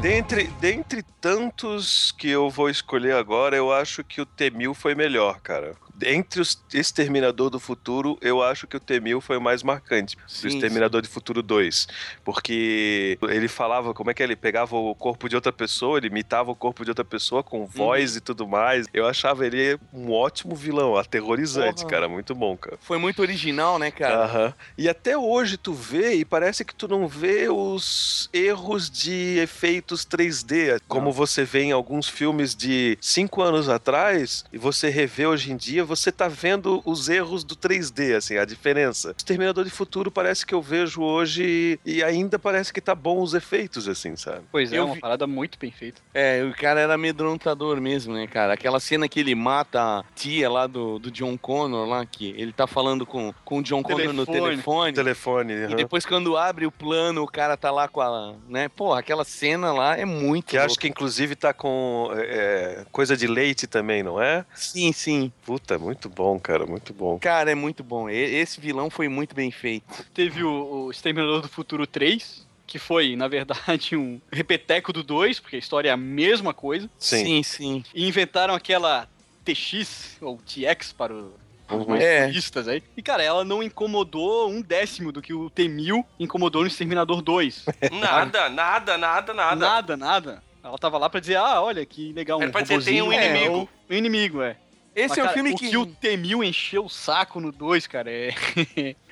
[0.00, 5.40] Dentre, dentre tantos que eu vou escolher agora, eu acho que o T-1000 foi melhor,
[5.40, 5.76] cara.
[6.04, 10.16] Entre os Exterminador do Futuro, eu acho que o T-1000 foi o mais marcante.
[10.26, 11.88] Sim, do Exterminador de Futuro 2.
[12.24, 14.26] Porque ele falava, como é que é?
[14.26, 17.66] Ele pegava o corpo de outra pessoa, ele imitava o corpo de outra pessoa com
[17.66, 18.86] voz e tudo mais.
[18.92, 21.90] Eu achava ele um ótimo vilão, aterrorizante, Porra.
[21.90, 22.08] cara.
[22.08, 22.78] Muito bom, cara.
[22.80, 24.24] Foi muito original, né, cara?
[24.24, 24.54] Aham.
[24.76, 30.04] E até hoje tu vê e parece que tu não vê os erros de efeitos
[30.04, 35.52] 3D, como você vê em alguns filmes de cinco anos atrás, e você revê hoje
[35.52, 39.12] em dia, você tá vendo os erros do 3D, assim, a diferença.
[39.16, 43.34] Exterminador de Futuro parece que eu vejo hoje e ainda parece que tá bom os
[43.34, 44.42] efeitos, assim, sabe?
[44.52, 46.00] Pois é, Eu uma vi- parada muito bem feita.
[46.14, 48.54] É, o cara era amedrontador mesmo, né, cara?
[48.54, 52.52] Aquela cena que ele mata a tia lá do, do John Connor, lá, que ele
[52.52, 54.92] tá falando com, com o John Connor no Telefone.
[54.92, 54.92] telefone.
[54.92, 58.34] Telefone, E depois quando abre o plano, o cara tá lá com a.
[58.48, 58.68] né?
[58.68, 60.46] Porra, aquela cena lá é muito.
[60.46, 64.44] que acho que inclusive tá com é, coisa de leite também, não é?
[64.54, 65.32] Sim, sim.
[65.44, 67.18] Puta, muito bom, cara, muito bom.
[67.18, 68.08] Cara, é muito bom.
[68.08, 70.04] Esse vilão foi muito bem feito.
[70.14, 75.40] Teve o, o Exterminador do Futuro 3, que foi, na verdade, um repeteco do 2,
[75.40, 76.88] porque a história é a mesma coisa.
[76.98, 77.24] Sim.
[77.24, 77.42] sim.
[77.42, 77.84] sim.
[77.94, 79.08] E inventaram aquela
[79.44, 81.32] TX, ou TX para o-
[81.68, 81.86] os Uhum.
[81.88, 82.24] mais É.
[82.68, 82.82] aí.
[82.96, 87.64] E, cara, ela não incomodou um décimo do que o T-1000 incomodou no Exterminador 2.
[87.92, 89.56] Nada, nada, nada, nada.
[89.56, 90.42] Nada, nada.
[90.62, 93.12] Ela tava lá pra dizer, ah, olha que legal, um Era pra dizer, tem um
[93.12, 93.46] inimigo.
[93.46, 94.56] É, o- um inimigo, é.
[94.94, 95.70] Esse Mas, é um cara, filme o que.
[95.70, 98.34] que o T-1000 encheu o saco no 2, cara, é...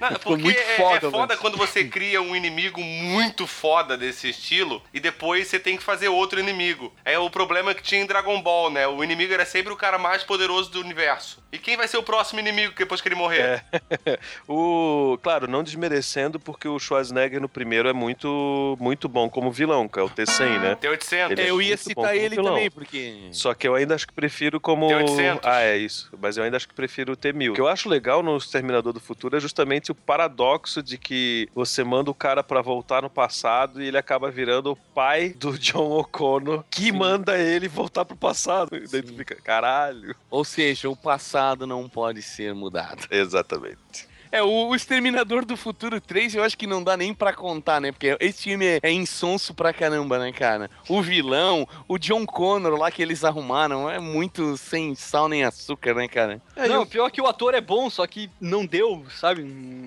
[0.00, 1.40] Não, Ficou porque muito é, foda, é foda velho.
[1.40, 6.08] quando você cria um inimigo muito foda desse estilo e depois você tem que fazer
[6.08, 6.92] outro inimigo.
[7.04, 8.88] É o problema que tinha em Dragon Ball, né?
[8.88, 11.42] O inimigo era sempre o cara mais poderoso do universo.
[11.52, 13.64] E quem vai ser o próximo inimigo depois que ele morrer?
[14.04, 14.18] É.
[14.48, 19.88] o, claro, não desmerecendo, porque o Schwarzenegger no primeiro é muito, muito bom como vilão,
[19.88, 20.74] que é o T-100, né?
[20.74, 21.30] T-800.
[21.30, 22.54] Ele é eu ia citar ele vilão.
[22.54, 23.28] também, porque.
[23.30, 24.88] Só que eu ainda acho que prefiro como.
[24.88, 25.40] T-800.
[25.42, 26.10] Ah, é isso.
[26.20, 27.50] Mas eu ainda acho que prefiro o T-1000.
[27.50, 31.48] O que eu acho legal no Exterminador do Futuro é justamente o paradoxo de que
[31.54, 35.56] você manda o cara pra voltar no passado e ele acaba virando o pai do
[35.58, 38.76] John O'Connor, que manda ele voltar pro passado.
[38.76, 40.14] E daí tu fica, caralho.
[40.30, 43.06] Ou seja, o passado não pode ser mudado.
[43.10, 44.08] Exatamente.
[44.30, 47.80] É, o, o Exterminador do Futuro 3 eu acho que não dá nem pra contar,
[47.80, 47.92] né?
[47.92, 50.70] Porque esse filme é, é insonso pra caramba, né, cara?
[50.88, 55.94] O vilão, o John Connor lá que eles arrumaram, é muito sem sal nem açúcar,
[55.94, 56.40] né, cara?
[56.56, 59.42] É, não, o, pior que o ator é bom, só que não deu, sabe?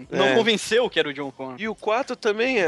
[0.10, 0.36] Não É.
[0.36, 1.56] convenceu que era o John Connor.
[1.60, 2.64] e o 4 também é,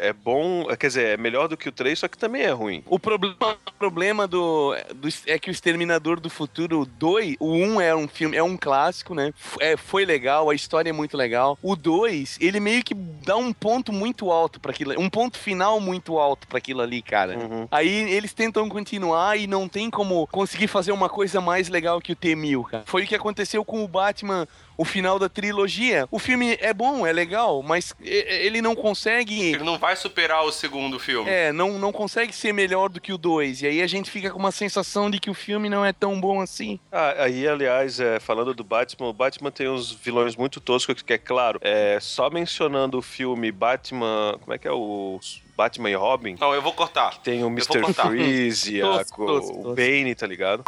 [0.00, 2.50] é, é bom, quer dizer, é melhor do que o 3, só que também é
[2.50, 2.82] ruim.
[2.86, 7.80] O problema, o problema do, do- é que o Exterminador do Futuro 2, o 1
[7.80, 9.32] é um filme, é um clássico, né?
[9.36, 11.58] F- É, foi legal, a história é muito legal.
[11.62, 15.80] O 2, ele meio que dá um ponto muito alto para aquilo, um ponto final
[15.80, 17.38] muito alto para aquilo ali, cara.
[17.38, 17.68] Uhum.
[17.70, 22.12] Aí eles tentam continuar e não tem como conseguir fazer uma coisa mais legal que
[22.12, 22.82] o T-1000, cara.
[22.86, 24.46] Foi o que aconteceu com o Batman,
[24.78, 26.06] o final da trilogia.
[26.10, 30.52] O filme é bom, é legal, mas ele não consegue Ele não vai superar o
[30.52, 31.28] segundo filme.
[31.28, 33.62] é, não, não consegue ser melhor do que o 2.
[33.62, 36.20] E aí a gente fica com uma sensação de que o filme não é tão
[36.20, 36.78] bom assim.
[36.92, 41.12] Ah, aí, aliás, é, falando do Batman, o Batman tem uns vilões muito toscos, que
[41.12, 44.38] é claro, é, só mencionando o filme Batman.
[44.40, 45.18] Como é que é o
[45.56, 46.36] Batman e Robin?
[46.40, 47.18] Não, eu vou cortar.
[47.18, 47.82] Tem o Mr.
[47.92, 49.74] Freeze, a- Tosco, tosco, o.
[49.74, 50.62] Bane, tá ligado?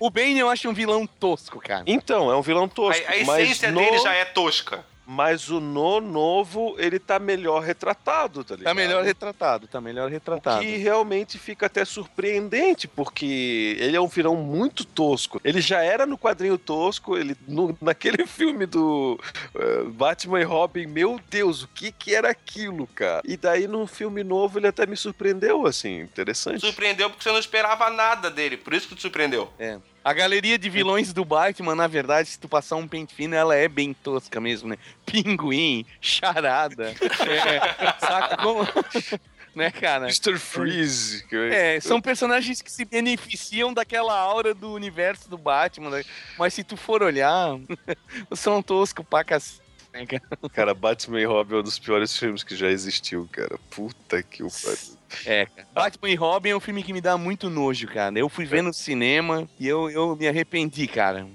[0.00, 1.84] O Bane eu acho um vilão tosco, cara.
[1.86, 3.04] Então, é um vilão tosco.
[3.06, 4.84] A, a mas essência no, dele já é tosca.
[5.12, 8.70] Mas o no novo, ele tá melhor retratado, tá ligado?
[8.70, 10.60] Tá melhor retratado, tá melhor retratado.
[10.62, 15.40] Que realmente fica até surpreendente, porque ele é um vilão muito tosco.
[15.42, 19.18] Ele já era no quadrinho tosco, ele no- naquele filme do
[19.56, 23.20] eh, Batman e Robin, meu Deus, o que que era aquilo, cara?
[23.24, 26.60] E daí no filme novo ele até me surpreendeu, assim, interessante.
[26.60, 28.56] Surpreendeu porque você não esperava nada dele.
[28.56, 29.50] Por isso que te surpreendeu.
[29.58, 29.76] É.
[30.02, 33.54] A galeria de vilões do Batman, na verdade, se tu passar um pente fino, ela
[33.54, 34.78] é bem tosca mesmo, né?
[35.04, 36.94] Pinguim, charada.
[37.28, 37.60] é,
[37.98, 38.66] saca como.
[39.54, 40.04] né, cara?
[40.04, 40.38] Mr.
[40.38, 41.24] Freeze.
[41.52, 46.04] É, são personagens que se beneficiam daquela aura do universo do Batman, né?
[46.38, 47.58] mas se tu for olhar,
[48.32, 49.69] são toscos pra cacete.
[49.92, 50.22] Né, cara?
[50.52, 53.58] Cara, Batman e Robin é um dos piores filmes que já existiu, cara.
[53.70, 54.98] Puta que o pariu.
[55.26, 55.68] É, cara.
[55.72, 58.18] Batman e Robin é um filme que me dá muito nojo, cara.
[58.18, 61.26] Eu fui ver no cinema e eu, eu me arrependi, cara.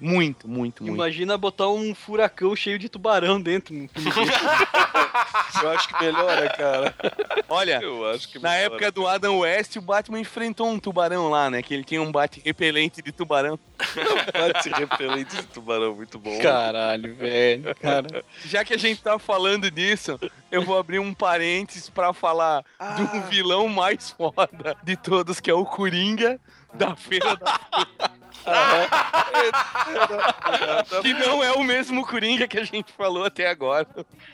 [0.00, 0.94] Muito, muito, muito.
[0.96, 3.74] Imagina botar um furacão cheio de tubarão dentro.
[5.62, 6.94] Eu acho que melhora, cara.
[7.48, 8.66] Olha, Eu acho que na melhora.
[8.66, 11.62] época do Adam West, o Batman enfrentou um tubarão lá, né?
[11.62, 13.58] Que ele tinha um bate repelente de tubarão.
[14.32, 16.38] Bate repelente de tubarão, muito bom.
[16.40, 17.74] Caralho, velho.
[17.76, 18.24] Cara.
[18.44, 20.18] Já que a gente tá falando disso,
[20.50, 22.62] eu vou abrir um parênteses pra falar
[22.96, 26.38] de um vilão mais foda de todos, que é o Coringa
[26.74, 27.58] da Feira da
[31.02, 33.86] Que não é o mesmo Coringa que a gente falou até agora.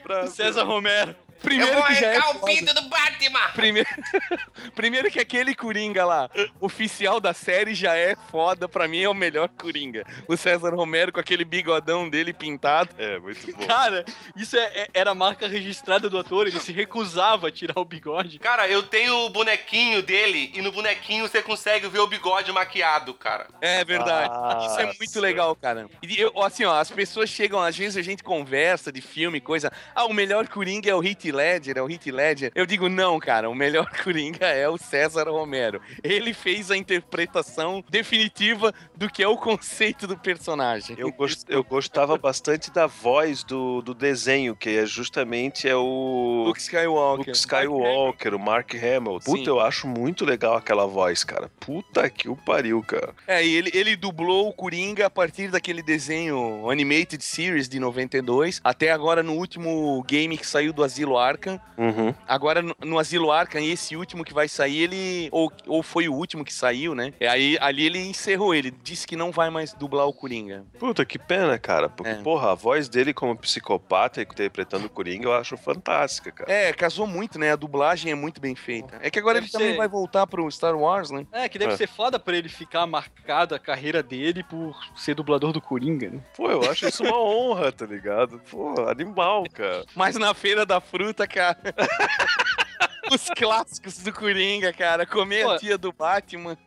[0.03, 1.15] Pra- César Romero.
[1.43, 2.75] Primeiro que já é foda.
[2.75, 3.49] do Batman!
[3.55, 3.89] Primeiro...
[4.75, 6.31] Primeiro que aquele Coringa lá,
[6.61, 8.69] oficial da série, já é foda.
[8.69, 10.05] Pra mim é o melhor Coringa.
[10.29, 12.91] O César Romero com aquele bigodão dele pintado.
[12.99, 13.67] É, muito bom.
[13.67, 14.05] Cara,
[14.37, 17.85] isso é- é- era a marca registrada do ator, ele se recusava a tirar o
[17.85, 18.39] bigode.
[18.39, 23.15] Cara, eu tenho o bonequinho dele e no bonequinho você consegue ver o bigode maquiado,
[23.15, 23.47] cara.
[23.61, 24.67] É verdade.
[24.67, 25.89] Isso é muito legal, cara.
[26.03, 29.73] E eu, assim, ó, as pessoas chegam, às vezes a gente conversa de filme, coisa.
[29.95, 32.53] Ah, o melhor Coringa é o Heath Ledger, é o Heath Ledger.
[32.55, 35.81] Eu digo, não, cara, o melhor Coringa é o César Romero.
[36.03, 40.97] Ele fez a interpretação definitiva do que é o conceito do personagem.
[40.99, 46.45] Eu, gos- eu gostava bastante da voz do, do desenho, que é justamente é o
[46.47, 47.27] Luke Skywalker.
[47.27, 49.21] Luke Skywalker, o Mark Hamill.
[49.25, 49.49] Puta, Sim.
[49.49, 51.51] eu acho muito legal aquela voz, cara.
[51.61, 53.15] Puta que o pariu, cara.
[53.27, 58.61] É, e ele, ele dublou o Coringa a partir daquele desenho Animated Series de 92,
[58.63, 61.61] até agora no último game que saiu do Asilo Arkham.
[61.77, 62.15] Uhum.
[62.27, 65.29] Agora, no, no Asilo Arkham, esse último que vai sair, ele.
[65.33, 67.13] Ou, ou foi o último que saiu, né?
[67.21, 70.65] E aí ali ele encerrou, ele disse que não vai mais dublar o Coringa.
[70.79, 71.89] Puta, que pena, cara.
[71.89, 72.15] Porque, É.
[72.23, 76.53] porra, a voz dele como psicopata interpretando o Coringa eu acho fantástica, cara.
[76.53, 77.53] É, casou muito, né?
[77.53, 78.99] A dublagem é muito bem feita.
[79.03, 81.27] É que agora Deve ele também ser- vai voltar pro Star Wars, né?
[81.33, 81.77] É, que deve É.
[81.77, 86.21] ser foda pra ele ficar marcada a carreira dele por ser dublador do Coringa, né?
[86.37, 88.41] Pô, eu acho isso uma honra, tá ligado?
[88.51, 89.85] Pô, animal, cara.
[89.95, 91.59] Mas na Feira da Fruta, cara.
[93.13, 95.07] Os clássicos do Coringa, cara.
[95.07, 95.51] Comer Pô.
[95.53, 96.59] a tia do Batman.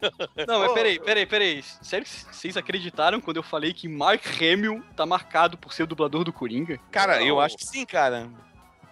[0.48, 1.64] Não, mas peraí, peraí, peraí.
[1.82, 5.88] Sério que vocês acreditaram quando eu falei que Mark Hamill tá marcado por ser o
[5.88, 6.80] dublador do Coringa?
[6.92, 7.42] Cara, eu Não.
[7.42, 8.30] acho que sim, cara.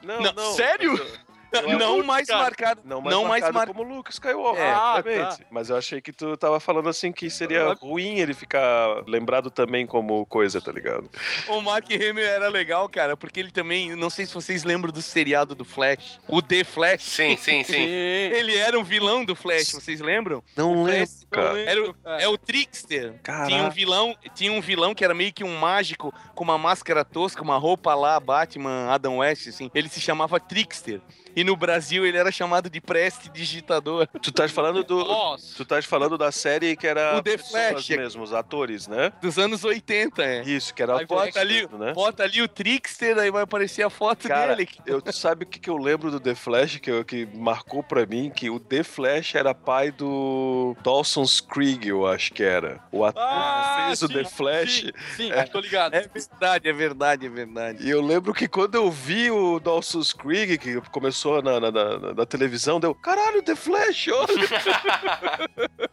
[0.04, 0.54] Não, Não, não.
[0.54, 0.94] sério?
[1.62, 2.42] Não mais cara.
[2.44, 2.82] marcado.
[2.86, 4.72] Não mais Não mais marcado mar- como Luke Skywalker, É.
[4.72, 5.38] Ah, obviamente.
[5.40, 5.46] tá.
[5.50, 9.86] Mas eu achei que tu tava falando assim que seria ruim ele ficar lembrado também
[9.86, 11.10] como coisa, tá ligado?
[11.48, 15.02] O Mark Hamill era legal, cara, porque ele também, não sei se vocês lembram do
[15.02, 17.04] seriado do Flash, o The Flash.
[17.04, 17.86] Sim, sim, sim.
[18.38, 20.44] Ele era um vilão do Flash, vocês lembram?
[20.56, 21.60] Não lembro, cara.
[21.60, 23.14] Era o, é o Trickster.
[23.24, 23.48] Caraca.
[23.48, 27.04] Tinha um vilão, tinha um vilão que era meio que um mágico com uma máscara
[27.06, 29.70] tosca, uma roupa lá, Batman, Adam West, assim.
[29.74, 31.02] Ele se chamava Trickster.
[31.36, 34.08] E no Brasil ele era chamado de Prestidigitador.
[34.22, 34.98] Tu estás falando do.
[35.04, 35.56] Nossa.
[35.56, 37.90] Tu estás falando da série que era O The Flash.
[37.90, 39.12] mesmo, os atores, né?
[39.22, 40.42] Dos anos 80, é.
[40.44, 41.94] Isso, que era Aí atores bota ali, né?
[41.94, 44.70] bota ali o Trickster, aí vai aparecer a foto Cara, dele.
[44.86, 47.82] Eu, tu sabe o que, que eu lembro do The Flash, que, eu- que marcou
[47.82, 48.30] pra mim?
[48.30, 52.80] Que o The Flash era pai do Dawson's Creek, eu acho que era.
[52.92, 54.74] O ator Ah, que fez o sim, The Flash.
[54.82, 55.44] Sim, sim, É.
[55.44, 55.94] tô ligado.
[55.94, 57.84] É verdade, é verdade, é verdade.
[57.86, 62.14] E eu lembro que quando eu vi o Dawson's Creek, que começou na, na, na-
[62.14, 64.28] na televisão, deu, caralho, The Flash, olha!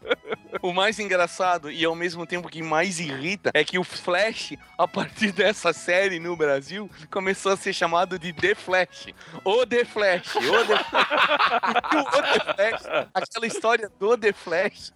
[0.63, 4.89] O mais engraçado e ao mesmo tempo que mais irrita é que o Flash, a
[4.89, 9.09] partir dessa série no Brasil, começou a ser chamado de The Flash.
[9.45, 11.05] O The Flash, o The Flash.
[11.95, 14.93] O The Flash, aquela história do The Flash.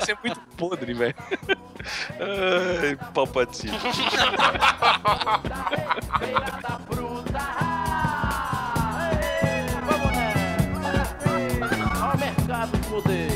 [0.00, 1.14] Isso é muito podre, velho.
[2.18, 3.78] Ai, Palpatine.
[13.04, 13.27] de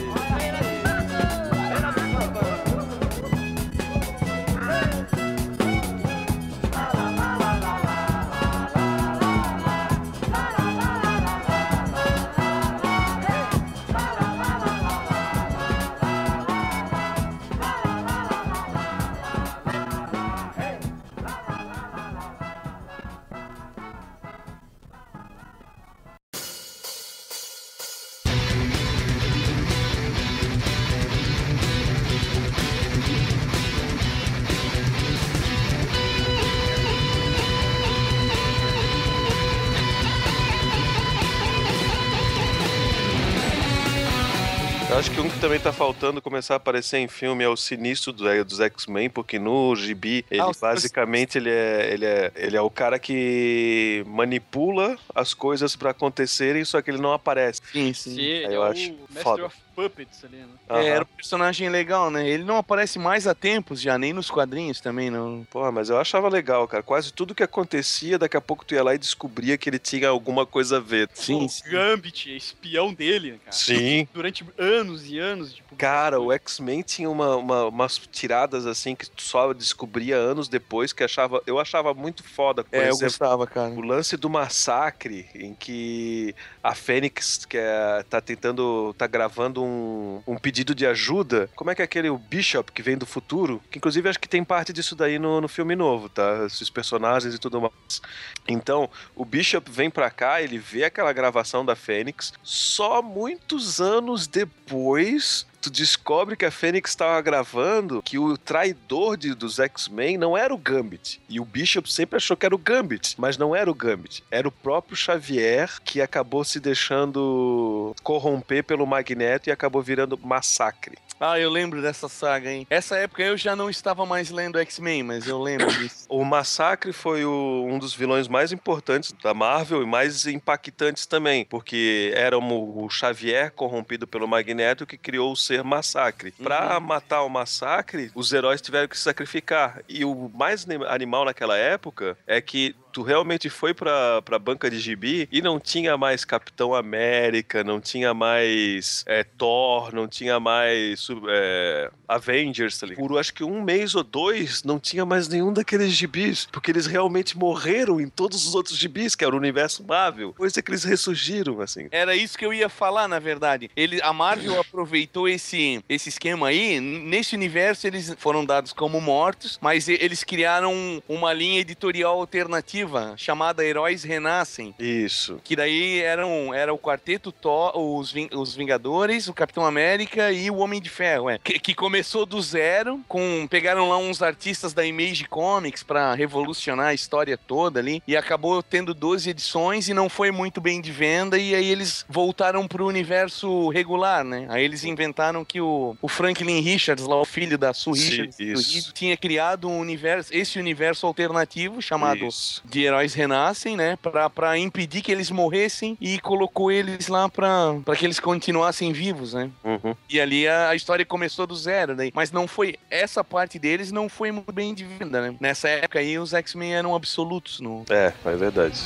[45.03, 48.13] acho que um que também tá faltando começar a aparecer em filme é o Sinistro
[48.13, 52.61] do- dos X-Men, porque no gibi, ele Ah, basicamente ele é, ele, é, ele é
[52.61, 57.61] o cara que manipula as coisas pra acontecerem, só que ele não aparece.
[57.73, 58.15] Sim, sim.
[58.15, 59.47] Sim, ele eu é acho foda.
[59.47, 60.49] of Puppets ali, né?
[60.69, 62.29] É, era um personagem legal, né?
[62.29, 65.47] Ele não aparece mais há tempos já, nem nos quadrinhos também, não.
[65.51, 66.83] Porra, mas eu achava legal, cara.
[66.83, 70.09] Quase tudo que acontecia, daqui a pouco tu ia lá e descobria que ele tinha
[70.09, 71.09] alguma coisa a ver.
[71.15, 71.69] Sim, o sim.
[71.71, 73.53] Gambit é espião dele, cara.
[73.53, 74.07] Sim.
[74.13, 75.55] Durante anos e anos.
[75.55, 80.49] Tipo, Cara, o X-Men tinha uma, uma- umas tiradas assim que tu só descobria anos
[80.49, 81.43] depois que achava.
[81.47, 82.63] Eu achava muito foda.
[82.65, 83.71] Por É, eu exemplo, gostava, cara.
[83.71, 88.95] o lance do massacre, em que a Fênix que é, tá tentando.
[88.99, 91.49] tá gravando um, um pedido de ajuda.
[91.55, 93.63] Como é que é aquele o Bishop que vem do futuro?
[93.71, 96.45] Que inclusive acho que tem parte disso daí no, no filme novo, tá?
[96.47, 98.03] Esses personagens e tudo mais.
[98.49, 104.27] Então, o Bishop vem pra cá, ele vê aquela gravação da Fênix, só muitos anos
[104.27, 105.47] depois.
[105.63, 110.53] Tu descobre que a Fênix estava gravando que o traidor de- dos X-Men não era
[110.53, 111.23] o Gambit.
[111.29, 114.25] E o Bishop sempre achou que era o Gambit, mas não era o Gambit.
[114.29, 120.99] Era o próprio Xavier que acabou se deixando corromper pelo Magneto e acabou virando massacre.
[121.25, 122.67] Ah, eu lembro dessa saga, hein?
[122.69, 126.05] Essa época eu já não estava mais lendo X-Men, mas eu lembro disso.
[126.09, 131.45] O Massacre foi o- um dos vilões mais importantes da Marvel e mais impactantes também,
[131.45, 136.33] porque era o, o Xavier corrompido pelo Magneto que criou o ser Massacre.
[136.33, 139.81] Pra matar o Massacre, os heróis tiveram que se sacrificar.
[139.89, 144.79] E o mais animal naquela época é que tu realmente foi pra, pra banca de
[144.79, 151.09] gibi e não tinha mais Capitão América, não tinha mais é, Thor, não tinha mais
[151.29, 153.07] é, Avengers, tá ligado?
[153.07, 156.87] Por acho que um mês ou dois não tinha mais nenhum daqueles gibis, porque eles
[156.87, 160.35] realmente morreram em todos os outros gibis, que era o universo Marvel.
[160.35, 161.89] Coisa que eles ressurgiram, assim.
[161.91, 163.71] Era isso que eu ia falar, na verdade.
[163.77, 166.81] Ele, a Marvel aproveitou esse, esse esquema aí.
[166.81, 172.82] Nesse universo, eles foram dados como mortos, mas eles criaram uma linha editorial alternativa
[173.17, 174.75] chamada Heróis Renascem.
[174.79, 175.41] Isso.
[175.45, 180.51] Que daí eram, era o quarteto Thor, os, Ving- os Vingadores, o Capitão América e
[180.51, 181.39] o Homem de Ferro, é.
[181.39, 186.89] Que, que começou do zero, com pegaram lá uns artistas da Image Comics pra revolucionar
[186.89, 190.91] a história toda ali, e acabou tendo 12 edições e não foi muito bem de
[190.93, 194.47] venda, e aí eles voltaram pro universo regular, né?
[194.49, 198.39] Aí eles inventaram que o, o Franklin Richards, lá o filho da Sue Sim, Richards.
[198.39, 202.63] Reed, tinha criado um universo, esse universo alternativo chamado Isso.
[202.73, 203.97] De heróis renascem, né?
[203.97, 208.93] Pra, pra impedir que eles morressem e colocou eles lá pra, pra que eles continuassem
[208.93, 209.51] vivos, né?
[209.63, 209.95] Uhum.
[210.09, 212.11] E ali a, a história começou do zero, né?
[212.15, 212.77] Mas não foi.
[212.91, 215.37] Essa parte deles não foi muito bem de venda, né?
[215.39, 217.85] Nessa época aí, os X-Men eram absolutos no.
[217.91, 218.81] É, é verdade.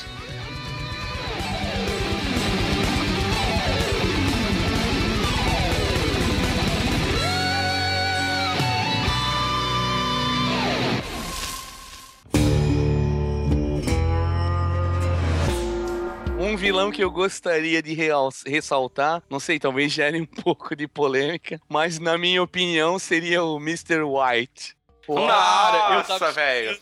[16.57, 20.89] Um vilão que eu gostaria de real- ressaltar, não sei, talvez gere um pouco de
[20.89, 24.01] polêmica, mas na minha opinião seria o Mr.
[24.03, 24.75] White.
[25.07, 26.79] Cara, eu Nossa, tava velho.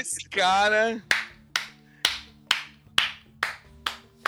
[0.00, 1.02] Esse cara.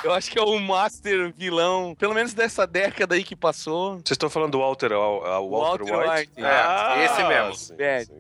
[0.04, 3.94] Eu acho que é o master vilão, pelo menos dessa década aí que passou.
[3.94, 6.30] Vocês estão falando do Walter, ah, o Walter, Walter White?
[6.36, 6.44] White.
[6.44, 7.54] É, esse mesmo.
[7.54, 8.04] sim, É.
[8.04, 8.12] sim.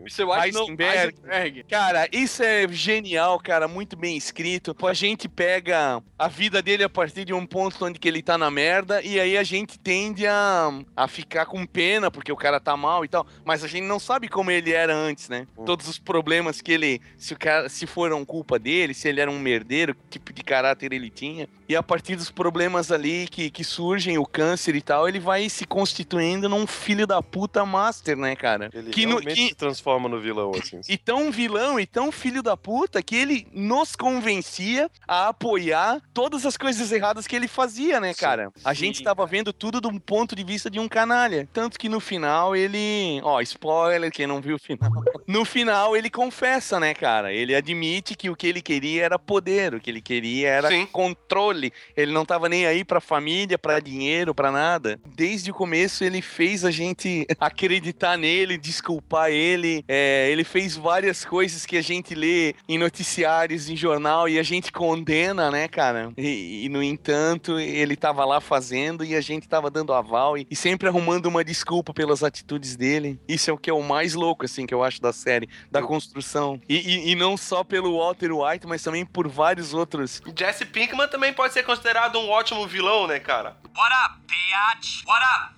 [0.42, 1.14] Heisenberg.
[1.22, 1.64] Heisenberg.
[1.64, 4.74] Cara, isso é genial, cara, muito bem escrito.
[4.86, 8.36] A gente pega a vida dele a partir de um ponto onde que ele tá
[8.36, 12.58] na merda e aí a gente tende a, a ficar com pena porque o cara
[12.58, 15.46] tá mal e tal, mas a gente não sabe como ele era antes, né?
[15.56, 15.64] Hum.
[15.64, 19.30] Todos os problemas que ele, se o cara, se foram culpa dele, se ele era
[19.30, 21.48] um merdeiro, que tipo de caráter ele tinha.
[21.68, 25.48] E a partir dos problemas ali que, que surgem, o câncer e tal, ele vai
[25.48, 28.70] se constituindo num filho da puta master, né, cara?
[28.72, 30.80] Ele que no, realmente que, se transforma no vilão, assim.
[30.88, 36.46] e tão vilão e tão filho da puta que ele nos convencia a apoiar todas
[36.46, 38.20] as coisas erradas que ele fazia, né, Sim.
[38.20, 38.52] cara?
[38.64, 41.48] A Sim, gente tava vendo tudo de um ponto de vista de um canalha.
[41.52, 43.20] Tanto que no final ele.
[43.22, 44.90] Ó, spoiler, quem não viu o final.
[45.26, 47.32] No final ele confessa, né, cara?
[47.32, 50.86] Ele admite que o que ele queria era poder, o que ele queria era Sim.
[50.86, 51.55] controle.
[51.96, 54.98] Ele não tava nem aí pra família, pra dinheiro, pra nada.
[55.14, 59.84] Desde o começo ele fez a gente acreditar nele, desculpar ele.
[59.88, 64.42] É, ele fez várias coisas que a gente lê em noticiários, em jornal e a
[64.42, 66.12] gente condena, né, cara?
[66.16, 70.46] E, e, no entanto, ele tava lá fazendo e a gente tava dando aval e,
[70.50, 73.18] e sempre arrumando uma desculpa pelas atitudes dele.
[73.28, 75.82] Isso é o que é o mais louco, assim, que eu acho da série, da
[75.82, 76.60] construção.
[76.68, 81.08] E, e- e não só pelo Walter White, mas também por vários outros Jesse Pinkman
[81.08, 83.56] também pode pode ser considerado um ótimo vilão, né, cara?
[83.76, 85.04] What up, biatch?
[85.06, 85.54] What up?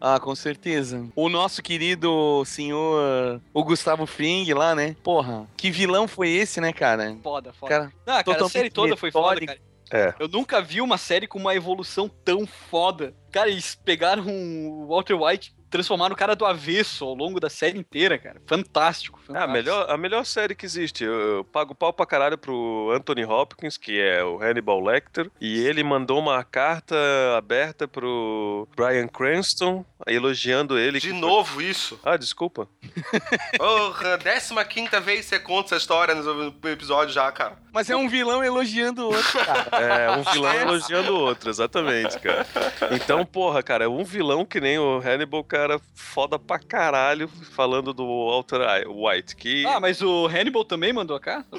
[0.00, 1.08] Ah, com certeza.
[1.14, 3.40] O nosso querido senhor.
[3.52, 4.96] O Gustavo Fring lá, né?
[5.04, 7.16] Porra, que vilão foi esse, né, cara?
[7.22, 7.72] Foda, foda.
[7.72, 9.60] Cara, Não, cara, a série toda foi foda, cara.
[9.92, 10.12] É.
[10.18, 13.14] Eu nunca vi uma série com uma evolução tão foda.
[13.30, 17.76] Cara, eles pegaram o Walter White, transformaram o cara do avesso ao longo da série
[17.76, 18.40] inteira, cara.
[18.46, 19.18] Fantástico.
[19.24, 19.50] É, fantástico.
[19.50, 21.02] a melhor, a melhor série que existe.
[21.02, 25.58] Eu, eu pago pau pra caralho pro Anthony Hopkins, que é o Hannibal Lecter, e
[25.66, 26.94] ele mandou uma carta
[27.36, 31.00] aberta pro Brian Cranston, elogiando ele.
[31.00, 31.98] De que- novo isso.
[32.04, 32.68] Ah, desculpa.
[33.58, 34.18] Porra,
[34.64, 37.64] 15 vez que você conta essa história no episódio já, cara.
[37.72, 39.64] Mas é um vilão elogiando o outro, cara.
[40.04, 42.46] É, um vilão elogiando o outro, exatamente, cara.
[42.92, 45.63] Então, porra, cara, um vilão que nem o Hannibal, cara,
[45.94, 49.66] foda pra caralho, falando do Walter White, que...
[49.66, 51.48] Ah, mas o Hannibal também mandou a carta?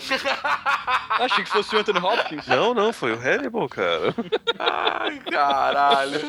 [1.20, 2.47] Achei que fosse o Anthony Hopkins.
[2.47, 4.14] Não, não, foi o Hannibal, cara.
[4.60, 6.20] Ai, caralho.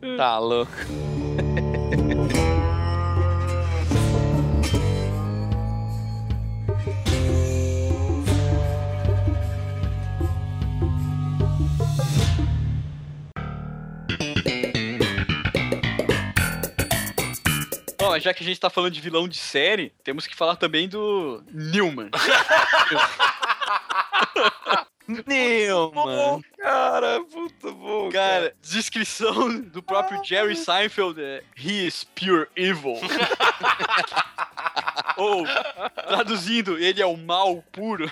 [0.16, 0.72] Tá louco.
[18.00, 20.88] Bom, já que a gente tá falando de vilão de série, temos que falar também
[20.88, 22.08] do Newman.
[25.26, 26.42] Newman.
[26.56, 32.94] Cara, puta bom, Cara, descrição do próprio Jerry Seinfeld é He is pure evil.
[35.18, 35.44] Ou,
[36.08, 38.10] traduzindo, ele é o mal puro.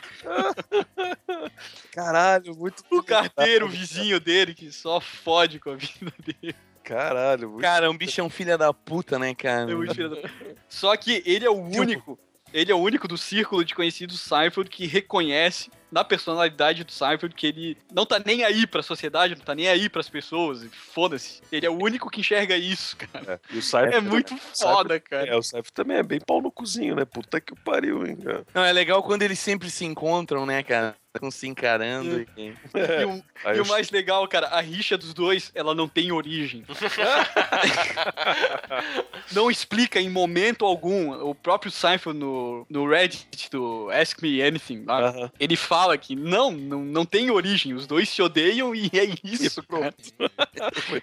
[1.93, 2.84] Caralho, muito...
[2.91, 6.55] O carteiro, o vizinho dele, que só fode com a vida dele.
[6.89, 7.62] Caralho, muito...
[7.62, 9.70] Cara, um bichão filha da puta, né, cara?
[9.70, 10.28] É muito filho da-
[10.68, 12.18] Só que ele é o único,
[12.53, 17.34] ele é o único do círculo de conhecidos Seinfeld que reconhece na personalidade do Seinfeld
[17.34, 21.41] que ele não tá nem aí pra sociedade, não tá nem aí pras pessoas, foda-se.
[21.53, 23.41] Ele é o único que enxerga isso, cara.
[23.51, 23.97] É, e o Seinfeld...
[23.97, 25.26] É muito foda, cara.
[25.28, 27.05] É, o Seinfeld também é bem pau no cozinho, né?
[27.05, 28.45] Puta que o pariu, hein, cara.
[28.55, 30.95] Não, é legal quando eles sempre se encontram, né, cara?
[31.18, 32.20] Estão se encarando.
[32.36, 33.22] e- E o,
[33.56, 36.64] e o mais legal, cara, a rixa dos dois, ela não tem origem.
[39.32, 41.12] não explica em momento algum.
[41.28, 45.30] O próprio Seinfeld no, no Reddit do Ask Me Anything, lá, Aham.
[45.38, 47.74] ele fala que não, não, não tem origem.
[47.74, 49.94] Os dois se odeiam e é isso, cara.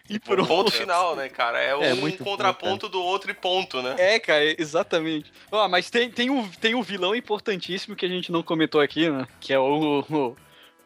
[0.09, 0.47] E pronto.
[0.47, 1.59] ponto final, né, cara?
[1.61, 3.95] É, É, um muito bom, contraponto do outro e ponto, né?
[3.97, 5.31] É, cara, exatamente.
[5.51, 9.09] Ó, mas tem, tem, um, tem um vilão importantíssimo que a gente não comentou aqui,
[9.09, 9.27] né?
[9.39, 10.35] Que é o, o,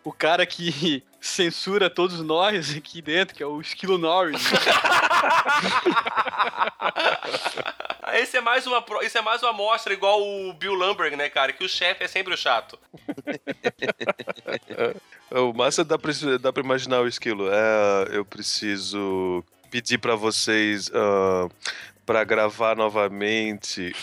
[0.03, 4.41] o cara que censura todos nós aqui dentro, que é o Esquilo Norris.
[8.13, 11.53] Esse é mais uma, isso é mais uma amostra igual o Bill Lumberg, né, cara?
[11.53, 12.77] Que o chefe é sempre o chato.
[15.31, 16.11] O massa dá pra,
[16.41, 17.49] dá pra imaginar o esquilo.
[17.51, 21.47] É, eu preciso pedir pra vocês ah,
[22.05, 23.93] pra gravar novamente.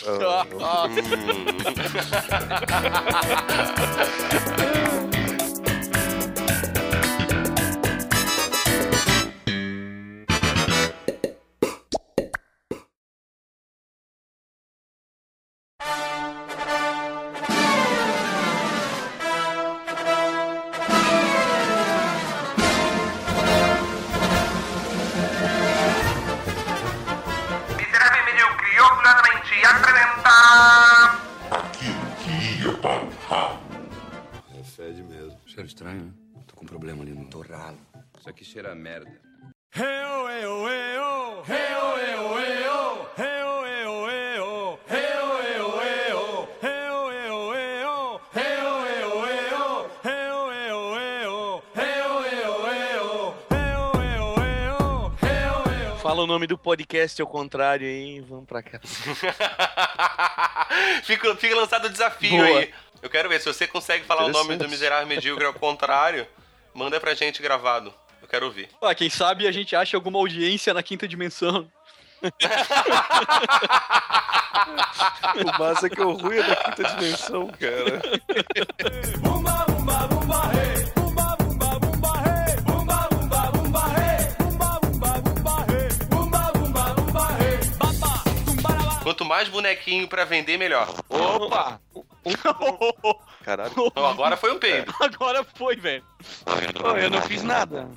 [0.61, 0.87] ah,
[4.47, 4.76] Miserável
[35.67, 36.11] estranho, né?
[36.47, 37.77] Tô com um problema ali no torralo.
[38.19, 39.11] Isso aqui cheira a merda.
[56.01, 58.79] Fala o nome do podcast ao contrário aí, vamos pra cá.
[61.03, 62.59] fica, fica lançado o desafio Boa.
[62.59, 62.73] aí.
[63.01, 66.27] Eu quero ver, se você consegue falar o nome do miserável medíocre ao contrário,
[66.73, 67.93] manda pra gente gravado.
[68.21, 68.69] Eu quero ouvir.
[68.81, 71.71] Ó, quem sabe a gente acha alguma audiência na quinta dimensão.
[75.35, 78.01] o massa é que o ruim é da quinta dimensão, cara.
[89.03, 90.93] Quanto mais bonequinho pra vender, melhor.
[91.07, 91.79] Opa!
[93.43, 93.73] Caralho.
[93.95, 94.93] Não, agora foi um peido.
[94.99, 96.03] Agora foi, velho.
[97.01, 97.87] Eu não fiz nada.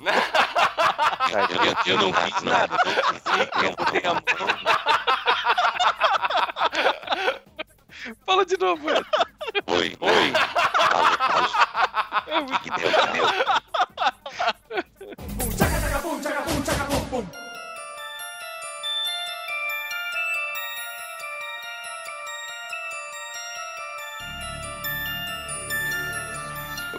[1.85, 2.77] Eu, não fiz nada.
[8.25, 9.05] Fala de novo, velho.
[9.67, 10.33] Oi, oi.
[10.91, 11.07] Alô,
[12.29, 12.59] alô.
[12.59, 13.27] Que deu, que deu.
[15.35, 17.50] Bum, tchaca, tchaca, bum, tchaca, bum, tchaca, bum.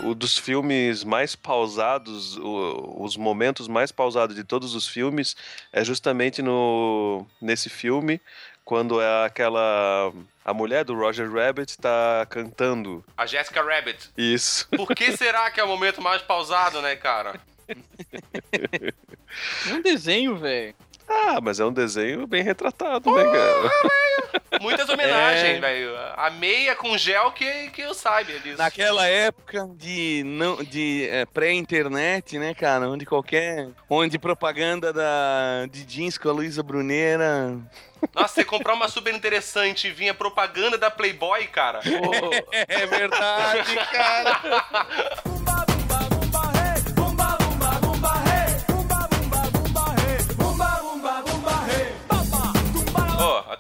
[0.03, 5.37] O dos filmes mais pausados, o- os momentos mais pausados de todos os filmes
[5.73, 8.21] é justamente no nesse filme
[8.65, 10.13] quando é aquela
[10.45, 14.11] a mulher do Roger Rabbit tá cantando A Jessica Rabbit.
[14.17, 14.69] isso.
[14.77, 17.41] Por que será que é o momento mais pausado, né, cara?
[19.67, 20.75] É um desenho, velho.
[21.15, 24.61] Ah, mas é um desenho bem retratado, né, cara?
[24.61, 24.93] Muitas É.
[24.93, 25.91] homenagens, velho.
[26.17, 28.59] A meia com gel que, que eu saiba disso.
[28.59, 32.89] Naquela época de, não, de é, pré-internet, né, cara?
[32.89, 33.69] Onde qualquer.
[33.89, 37.59] Onde propaganda da, de jeans com a Luísa Bruneira.
[38.15, 41.81] Nossa, você comprar uma super interessante e vinha propaganda da Playboy, cara.
[42.69, 45.23] É verdade, cara.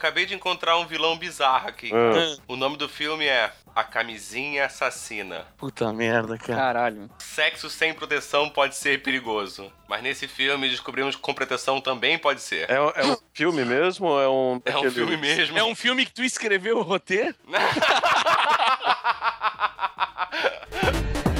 [0.03, 1.91] acabei de encontrar um vilão bizarro aqui.
[1.95, 2.37] Ah.
[2.49, 5.47] O nome do filme é A Camisinha Assassina.
[5.57, 6.59] Puta merda, cara.
[6.61, 7.09] Caralho.
[7.21, 9.73] Sexo sem proteção pode ser perigoso.
[9.89, 12.69] Mas nesse filme descobrimos que com proteção também pode ser.
[12.69, 15.57] É, um- é um filme mesmo ou é um É um filme mesmo.
[15.57, 17.35] É um filme que tu escreveu o roteiro?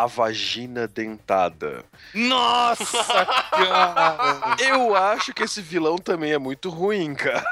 [0.00, 1.84] A vagina dentada.
[2.14, 3.04] Nossa,
[3.50, 4.56] cara.
[4.58, 7.44] Eu acho que esse vilão também é muito ruim, cara.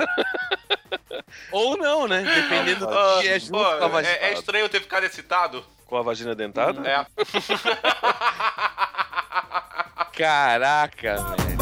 [1.53, 2.23] Ou não, né?
[2.23, 4.15] Dependendo do Ah, que é junto pô, com a vagina.
[4.15, 5.63] é, é estranho eu ter ficado excitado.
[5.85, 6.81] Com a vagina dentada?
[6.89, 7.05] É.
[10.17, 11.59] Caraca, velho.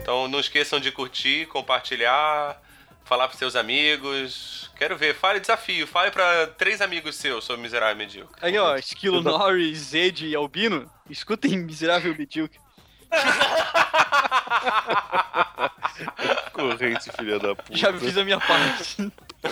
[0.00, 2.58] Então não esqueçam de curtir, compartilhar,
[3.08, 4.70] falar pros seus amigos.
[4.76, 8.36] Quero ver, fale desafio, fale pra três amigos seus sobre Miserável e Medíocre.
[8.40, 12.60] Aí, ó, Esquilo Norris, Zed e Albino, escutem Miserável Medíocre.
[16.52, 17.76] Corrente, filha da puta.
[17.76, 19.10] Já fiz a minha parte.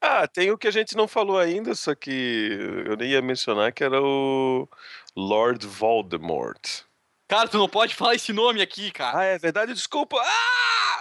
[0.00, 2.48] Ah, tem o que a gente não falou ainda, só que
[2.86, 4.66] eu nem ia mencionar, que era o
[5.14, 6.84] Lord Voldemort.
[7.28, 9.18] Cara, tu não pode falar esse nome aqui, cara.
[9.18, 9.74] Ah, é verdade?
[9.74, 10.16] Desculpa.
[10.20, 10.99] Ah!